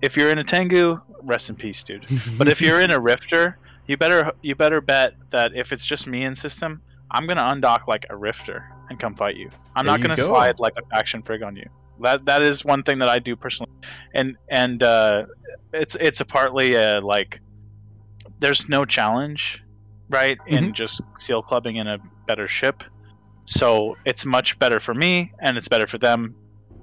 [0.00, 2.06] if you're in a Tengu, rest in peace, dude.
[2.38, 6.06] but if you're in a Rifter, you better you better bet that if it's just
[6.06, 9.50] me in system, I'm gonna undock like a Rifter and come fight you.
[9.74, 11.68] I'm there not gonna slide like a faction frig on you.
[12.00, 13.72] That that is one thing that I do personally,
[14.14, 15.26] and and uh,
[15.72, 17.40] it's it's a partly uh, like
[18.38, 19.62] there's no challenge,
[20.08, 20.38] right?
[20.38, 20.54] Mm-hmm.
[20.54, 22.84] In just seal clubbing in a better ship,
[23.46, 26.34] so it's much better for me and it's better for them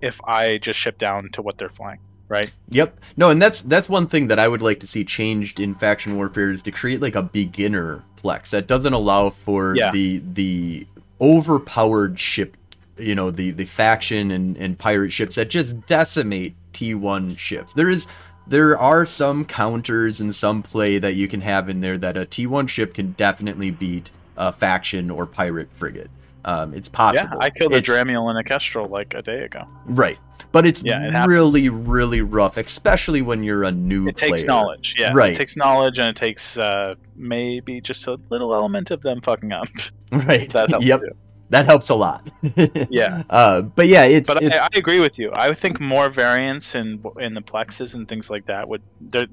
[0.02, 2.52] if I just ship down to what they're flying right?
[2.70, 3.00] Yep.
[3.18, 6.16] No, and that's that's one thing that I would like to see changed in faction
[6.18, 9.92] warfare is to create like a beginner plex that doesn't allow for yeah.
[9.92, 10.88] the the
[11.20, 12.58] overpowered ship,
[12.98, 17.74] you know, the the faction and and pirate ships that just decimate T1 ships.
[17.74, 18.08] There is
[18.48, 22.22] there are some counters and some play that you can have in there that a
[22.22, 26.12] T1 ship can definitely beat a faction or pirate frigate.
[26.48, 27.28] Um, it's possible.
[27.32, 29.66] Yeah, I killed it's, a Dramiel and a Kestrel like a day ago.
[29.86, 30.20] Right,
[30.52, 34.34] but it's yeah, it really, really rough, especially when you're a new it player.
[34.34, 34.94] takes knowledge.
[34.96, 35.34] Yeah, right.
[35.34, 39.52] It takes knowledge, and it takes uh, maybe just a little element of them fucking
[39.52, 39.68] up.
[40.12, 40.50] Right.
[40.52, 41.02] that helps yep.
[41.02, 41.12] Too.
[41.50, 42.30] That helps a lot.
[42.90, 43.24] yeah.
[43.30, 44.28] Uh, but yeah, it's.
[44.28, 44.56] But it's...
[44.56, 45.32] I, I, agree with you.
[45.34, 49.26] I think more variance in in the plexes and things like that would there,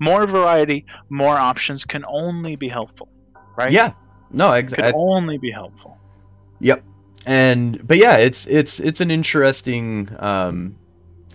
[0.00, 3.08] more variety, more options can only be helpful,
[3.56, 3.70] right?
[3.70, 3.92] Yeah.
[4.32, 4.90] No, exactly.
[4.90, 5.98] Could only be helpful.
[6.60, 6.82] Yep.
[7.26, 10.76] And but yeah, it's it's it's an interesting um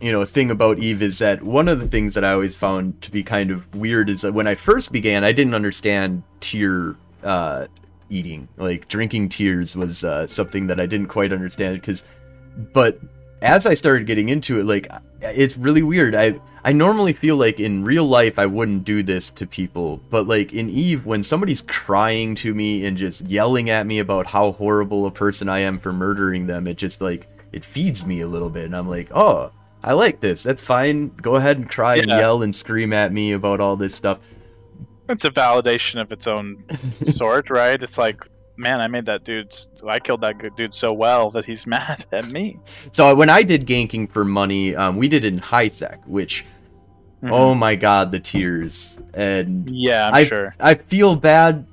[0.01, 3.01] you know thing about Eve is that one of the things that I always found
[3.01, 6.95] to be kind of weird is that when I first began, I didn't understand tear
[7.23, 7.67] uh,
[8.09, 8.47] eating.
[8.57, 12.03] Like drinking tears was uh, something that I didn't quite understand because,
[12.73, 12.99] but
[13.41, 14.87] as I started getting into it, like
[15.21, 16.15] it's really weird.
[16.15, 20.27] I I normally feel like in real life I wouldn't do this to people, but
[20.27, 24.51] like in Eve, when somebody's crying to me and just yelling at me about how
[24.53, 28.27] horrible a person I am for murdering them, it just like it feeds me a
[28.27, 29.51] little bit, and I'm like, oh,
[29.83, 30.43] I like this.
[30.43, 31.09] That's fine.
[31.21, 32.01] Go ahead and cry yeah.
[32.03, 34.19] and yell and scream at me about all this stuff.
[35.07, 36.63] It's a validation of its own
[37.07, 37.81] sort, right?
[37.81, 38.27] It's like
[38.59, 39.55] man, I made that dude.
[39.87, 42.59] I killed that good dude so well that he's mad at me.
[42.91, 46.45] So when I did ganking for money, um, we did it in high sec, which.
[47.21, 47.33] Mm-hmm.
[47.33, 50.55] Oh my god, the tears and yeah, I'm I, sure.
[50.57, 51.65] I feel bad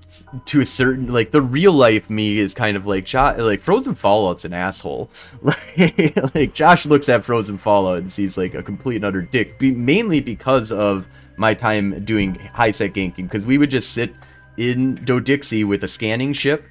[0.46, 3.94] to a certain like the real life me is kind of like Josh, like Frozen
[3.94, 5.08] Fallout's an asshole.
[5.42, 9.56] Like, like Josh looks at Frozen Fallout and sees like a complete and utter dick,
[9.56, 11.06] be, mainly because of
[11.36, 14.16] my time doing high sec ganking because we would just sit
[14.56, 16.64] in Dodixie with a scanning ship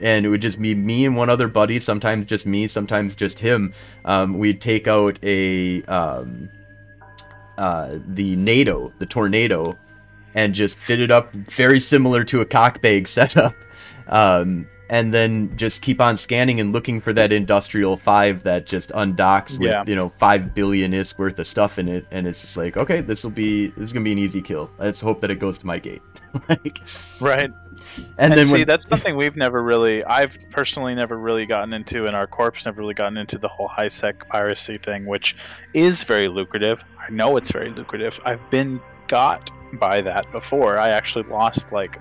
[0.00, 3.38] and it would just be me and one other buddy, sometimes just me, sometimes just
[3.38, 3.72] him.
[4.04, 6.48] Um, we'd take out a um,
[7.58, 9.76] uh, the Nado, the tornado,
[10.34, 13.54] and just fit it up very similar to a cockbag setup.
[14.08, 18.90] Um, and then just keep on scanning and looking for that industrial five that just
[18.90, 19.84] undocks with yeah.
[19.86, 23.00] you know five billion isk worth of stuff in it, and it's just like okay,
[23.00, 24.68] this will be this is gonna be an easy kill.
[24.78, 26.02] Let's hope that it goes to my gate.
[26.48, 26.80] like,
[27.20, 27.50] right.
[27.96, 28.66] And, and then see, when...
[28.66, 32.80] that's something we've never really, I've personally never really gotten into, and our corps never
[32.80, 35.36] really gotten into the whole high sec piracy thing, which
[35.74, 36.84] is very lucrative.
[36.98, 38.20] I know it's very lucrative.
[38.24, 40.78] I've been got by that before.
[40.78, 42.00] I actually lost like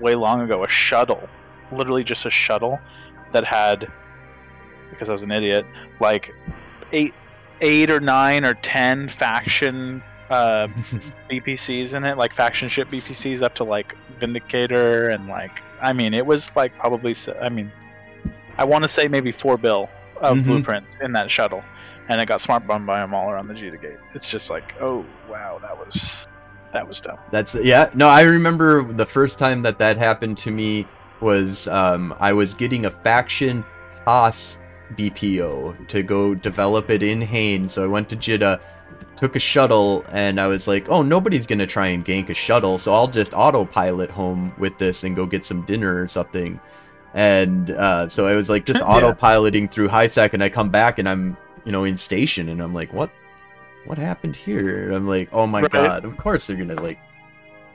[0.00, 1.28] way long ago a shuttle,
[1.72, 2.80] literally just a shuttle
[3.32, 3.90] that had,
[4.90, 5.66] because I was an idiot,
[6.00, 6.32] like
[6.92, 7.14] eight,
[7.60, 10.68] eight or nine or ten faction uh,
[11.30, 16.14] BPCs in it, like faction ship BPCs up to like Vindicator and like I mean
[16.14, 17.70] it was like probably I mean
[18.58, 19.88] I want to say maybe four bill
[20.20, 20.46] of mm-hmm.
[20.48, 21.62] blueprint in that shuttle,
[22.08, 23.98] and it got smart bombed by them all around the Jita Gate.
[24.14, 26.26] It's just like oh wow that was
[26.72, 27.18] that was dumb.
[27.30, 30.86] That's yeah no I remember the first time that that happened to me
[31.20, 33.64] was um, I was getting a faction
[34.04, 34.58] toss
[34.94, 37.68] BPO to go develop it in Hain.
[37.68, 38.60] So I went to Jita,
[39.16, 42.34] took a shuttle, and I was like, oh, nobody's going to try and gank a
[42.34, 46.60] shuttle, so I'll just autopilot home with this and go get some dinner or something.
[47.14, 48.86] And uh, so I was like just yeah.
[48.86, 52.74] autopiloting through HiSec, and I come back and I'm, you know, in station, and I'm
[52.74, 53.10] like, what?
[53.86, 54.86] What happened here?
[54.86, 55.70] And I'm like, oh my right.
[55.70, 56.04] god!
[56.04, 56.98] Of course they're gonna like,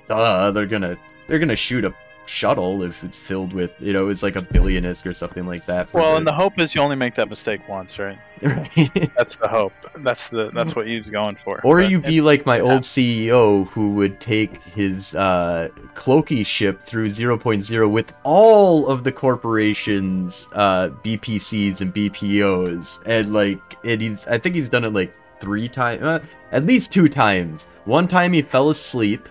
[0.08, 1.96] duh, they're gonna they're gonna shoot a
[2.32, 5.94] shuttle if it's filled with you know it's like a billionisk or something like that.
[5.94, 6.18] Well, the...
[6.18, 8.18] and the hope is you only make that mistake once, right?
[8.42, 8.72] Right.
[9.16, 9.74] that's the hope.
[9.98, 11.62] That's the that's what he's going for.
[11.64, 16.82] Or but you be like my old CEO who would take his uh, Cloaky ship
[16.82, 24.26] through 0.0 with all of the corporations uh, BPCs and BPOs, and like and he's
[24.26, 26.20] I think he's done it like three times, uh,
[26.52, 27.68] at least two times.
[27.86, 29.30] One time he fell asleep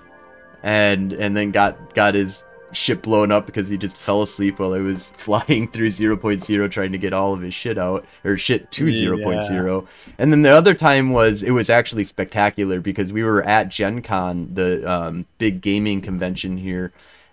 [0.63, 4.73] and and then got got his ship blown up because he just fell asleep while
[4.73, 8.71] I was flying through 0.0 trying to get all of his shit out or shit
[8.73, 9.09] to yeah.
[9.09, 9.87] 0.0.
[10.19, 14.03] And then the other time was it was actually spectacular because we were at Gen
[14.03, 16.93] Con, the um, big gaming convention here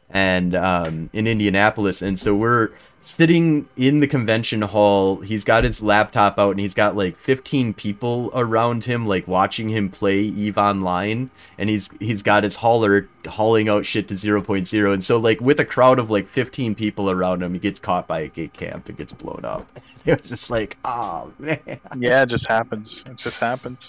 [0.10, 2.02] and um, in Indianapolis.
[2.02, 5.18] And so we're sitting in the convention hall.
[5.18, 9.70] He's got his laptop out and he's got like 15 people around him, like watching
[9.70, 11.30] him play Eve Online.
[11.58, 14.94] And he's he's got his hauler hauling out shit to 0.0.
[14.94, 18.08] And so like with a crowd of like 15 people around him, he gets caught
[18.08, 19.68] by a gate camp and gets blown up.
[20.06, 21.60] it was just like, oh man.
[21.98, 23.04] Yeah, it just happens.
[23.08, 23.80] It just happens.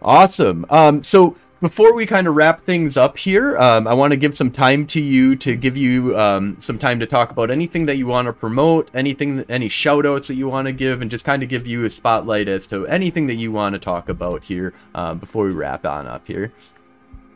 [0.00, 0.64] Awesome.
[0.70, 4.36] Um, so before we kind of wrap things up here, um, I want to give
[4.36, 7.96] some time to you to give you um, some time to talk about anything that
[7.96, 11.24] you want to promote, anything, any shout outs that you want to give, and just
[11.24, 14.44] kind of give you a spotlight as to anything that you want to talk about
[14.44, 16.52] here um, before we wrap on up here.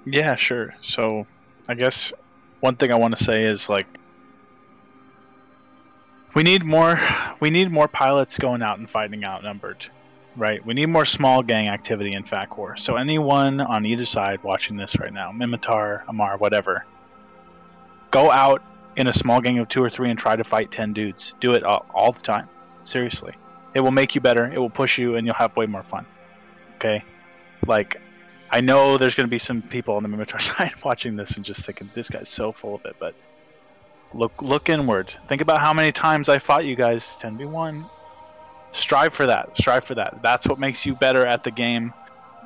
[0.04, 0.74] Yeah, sure.
[0.78, 1.26] So,
[1.66, 2.12] I guess
[2.60, 3.86] one thing I want to say is like
[6.34, 7.00] we need more
[7.40, 9.88] we need more pilots going out and fighting outnumbered
[10.38, 10.64] Right.
[10.64, 14.96] We need more small gang activity in FAC So anyone on either side watching this
[15.00, 16.86] right now, Minmatar, Amarr, whatever,
[18.12, 18.62] go out
[18.94, 21.34] in a small gang of two or three and try to fight ten dudes.
[21.40, 22.48] Do it all, all the time.
[22.84, 23.34] Seriously.
[23.74, 24.46] It will make you better.
[24.46, 26.06] It will push you, and you'll have way more fun.
[26.76, 27.02] Okay.
[27.66, 28.00] Like,
[28.52, 31.44] I know there's going to be some people on the Minmatar side watching this and
[31.44, 33.16] just thinking this guy's so full of it, but
[34.14, 35.12] look look inward.
[35.26, 37.90] Think about how many times I fought you guys 10v1,
[38.72, 39.56] strive for that.
[39.56, 40.20] Strive for that.
[40.22, 41.92] That's what makes you better at the game.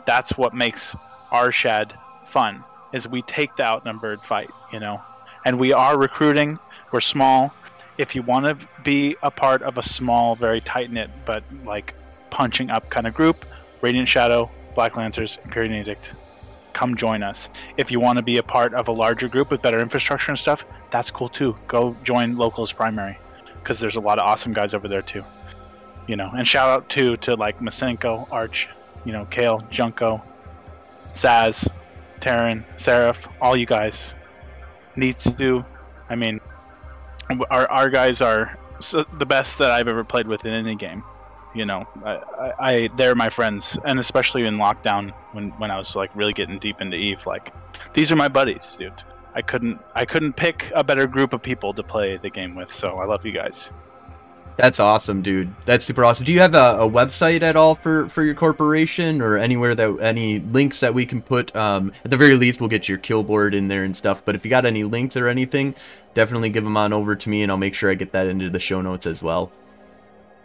[0.06, 0.96] That's what makes
[1.30, 1.92] our Arshad
[2.26, 2.64] fun.
[2.92, 5.00] Is we take the outnumbered fight, you know,
[5.44, 6.58] and we are recruiting.
[6.92, 7.54] We're small.
[7.96, 11.94] If you want to be a part of a small, very tight knit, but like
[12.30, 13.44] punching up kind of group,
[13.80, 16.14] Radiant Shadow, Black Lancers, Empyrean Edict,
[16.72, 17.48] come join us.
[17.76, 20.38] If you want to be a part of a larger group with better infrastructure and
[20.38, 21.56] stuff, that's cool too.
[21.66, 23.18] Go join Locals Primary
[23.62, 25.24] because there's a lot of awesome guys over there too
[26.06, 28.68] you know, and shout out to to like Masenko, Arch,
[29.04, 30.22] you know, Kale, Junko,
[31.12, 31.68] Saz,
[32.20, 34.14] Terran, Seraph, all you guys
[35.36, 35.64] do.
[36.08, 36.40] I mean,
[37.50, 38.56] our our guys are
[38.90, 41.02] the best that I've ever played with in any game.
[41.54, 45.78] You know, I, I, I they're my friends, and especially in lockdown when when I
[45.78, 47.52] was like really getting deep into Eve, like
[47.92, 49.02] these are my buddies, dude.
[49.34, 52.72] I couldn't I couldn't pick a better group of people to play the game with,
[52.72, 53.70] so I love you guys.
[54.56, 55.54] That's awesome, dude.
[55.64, 56.26] That's super awesome.
[56.26, 59.98] Do you have a, a, website at all for, for your corporation or anywhere that
[60.00, 61.54] any links that we can put?
[61.56, 64.22] Um, at the very least, we'll get your kill board in there and stuff.
[64.24, 65.74] But if you got any links or anything,
[66.14, 68.50] definitely give them on over to me, and I'll make sure I get that into
[68.50, 69.50] the show notes as well.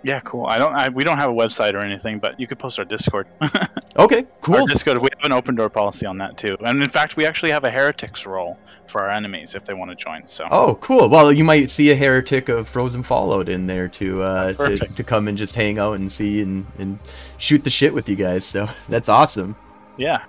[0.04, 0.46] Yeah, cool.
[0.46, 0.74] I don't.
[0.74, 3.28] I, we don't have a website or anything, but you could post our Discord.
[3.98, 4.56] okay, cool.
[4.56, 5.00] Our Discord.
[5.00, 7.66] We have an open door policy on that too, and in fact, we actually have
[7.66, 8.58] a heretics role
[8.90, 10.26] for our enemies if they want to join.
[10.26, 10.48] So.
[10.52, 11.10] Oh, cool.
[11.10, 15.04] Well, you might see a heretic of Frozen Fallout in there to uh, to, to
[15.04, 17.00] come and just hang out and see and, and
[17.38, 18.46] shoot the shit with you guys.
[18.46, 19.56] So that's awesome.
[19.98, 20.24] Yeah.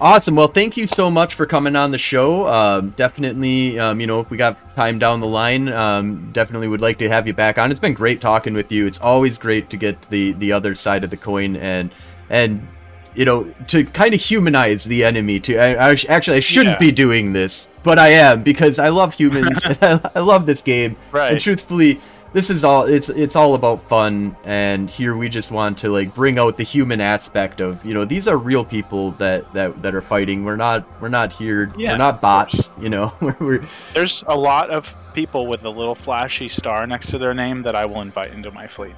[0.00, 0.34] Awesome.
[0.34, 2.48] Well, thank you so much for coming on the show.
[2.48, 6.80] Um, definitely, um, you know, if we got time down the line, um, definitely would
[6.80, 7.70] like to have you back on.
[7.70, 8.86] It's been great talking with you.
[8.86, 11.94] It's always great to get the the other side of the coin and
[12.28, 12.66] and
[13.14, 15.40] you know to kind of humanize the enemy.
[15.40, 16.86] To I, I actually I shouldn't yeah.
[16.86, 20.96] be doing this, but I am because I love humans I, I love this game.
[21.12, 21.32] Right.
[21.32, 22.00] And truthfully,
[22.34, 26.12] this is all it's it's all about fun and here we just want to like
[26.14, 29.94] bring out the human aspect of you know these are real people that that that
[29.94, 34.24] are fighting we're not we're not here yeah, we're not bots you know we're, there's
[34.26, 37.86] a lot of people with a little flashy star next to their name that i
[37.86, 38.96] will invite into my fleet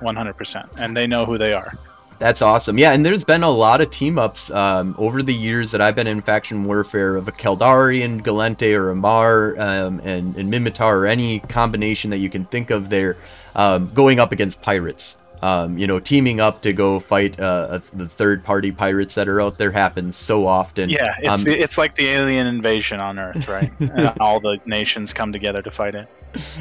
[0.00, 1.76] 100% and they know who they are
[2.18, 2.78] that's awesome.
[2.78, 5.94] Yeah, and there's been a lot of team ups um, over the years that I've
[5.94, 10.94] been in faction warfare of a Caldari and Gallente or Amarr um, and, and Minmatar
[10.94, 13.16] or any combination that you can think of there
[13.54, 15.16] um, going up against pirates.
[15.40, 19.40] Um, you know, teaming up to go fight uh, the third party pirates that are
[19.40, 20.90] out there happens so often.
[20.90, 23.70] Yeah, it's, um, it's like the alien invasion on Earth, right?
[24.20, 26.08] all the nations come together to fight it.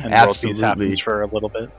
[0.04, 0.64] And Absolutely.
[0.64, 1.72] happens for a little bit.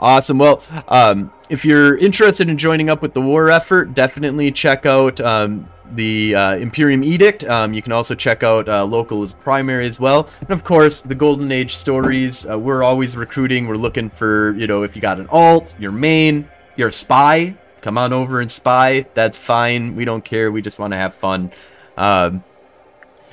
[0.00, 0.38] Awesome.
[0.38, 5.20] Well, um, if you're interested in joining up with the war effort, definitely check out
[5.20, 7.44] um, the uh, Empyrean Edict.
[7.44, 10.28] Um, you can also check out uh, Local as Primary as well.
[10.40, 12.46] And of course, the Golden Age stories.
[12.48, 13.66] Uh, we're always recruiting.
[13.66, 17.98] We're looking for, you know, if you got an alt, your main, your spy, come
[17.98, 19.06] on over and spy.
[19.14, 19.94] That's fine.
[19.94, 20.50] We don't care.
[20.50, 21.52] We just want to have fun.
[21.96, 22.42] Um,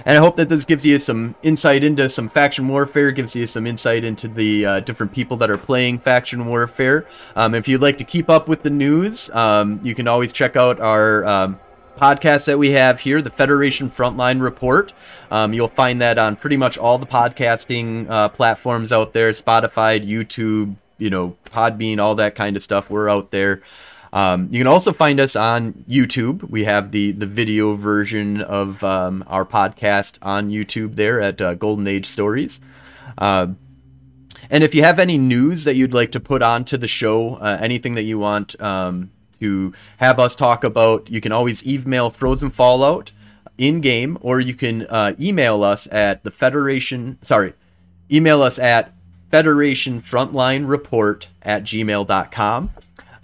[0.05, 3.47] and I hope that this gives you some insight into some faction warfare, gives you
[3.47, 7.05] some insight into the uh, different people that are playing faction warfare.
[7.35, 10.55] Um, if you'd like to keep up with the news, um, you can always check
[10.55, 11.59] out our um,
[11.99, 14.93] podcast that we have here, the Federation Frontline Report.
[15.31, 19.99] Um, you'll find that on pretty much all the podcasting uh, platforms out there Spotify,
[20.05, 22.89] YouTube, you know, Podbean, all that kind of stuff.
[22.89, 23.61] We're out there.
[24.11, 26.49] Um, you can also find us on YouTube.
[26.49, 31.53] We have the the video version of um, our podcast on YouTube there at uh,
[31.53, 32.59] Golden Age Stories.
[33.17, 33.47] Uh,
[34.49, 37.59] and if you have any news that you'd like to put onto the show, uh,
[37.61, 42.49] anything that you want um, to have us talk about, you can always email Frozen
[42.49, 43.11] Fallout
[43.57, 47.19] in game, or you can uh, email us at the Federation.
[47.21, 47.53] Sorry,
[48.11, 48.93] email us at
[49.29, 52.71] Federation Frontline Report at gmail.com.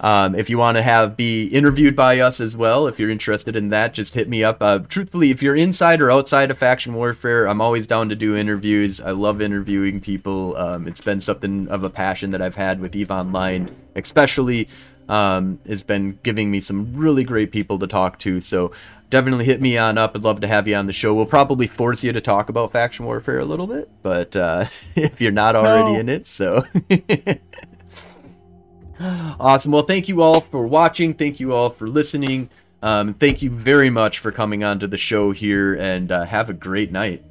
[0.00, 3.56] Um, if you want to have be interviewed by us as well, if you're interested
[3.56, 4.58] in that, just hit me up.
[4.60, 8.36] Uh, truthfully, if you're inside or outside of faction warfare, I'm always down to do
[8.36, 9.00] interviews.
[9.00, 10.56] I love interviewing people.
[10.56, 14.68] Um, it's been something of a passion that I've had with Eve Online, especially.
[15.08, 18.40] Um, has been giving me some really great people to talk to.
[18.40, 18.72] So
[19.10, 20.16] definitely hit me on up.
[20.16, 21.14] I'd love to have you on the show.
[21.14, 24.66] We'll probably force you to talk about faction warfare a little bit, but uh,
[24.96, 26.00] if you're not already no.
[26.00, 26.64] in it, so.
[29.00, 29.72] Awesome.
[29.72, 31.14] Well, thank you all for watching.
[31.14, 32.48] Thank you all for listening.
[32.82, 36.48] Um, thank you very much for coming on to the show here, and uh, have
[36.48, 37.24] a great night.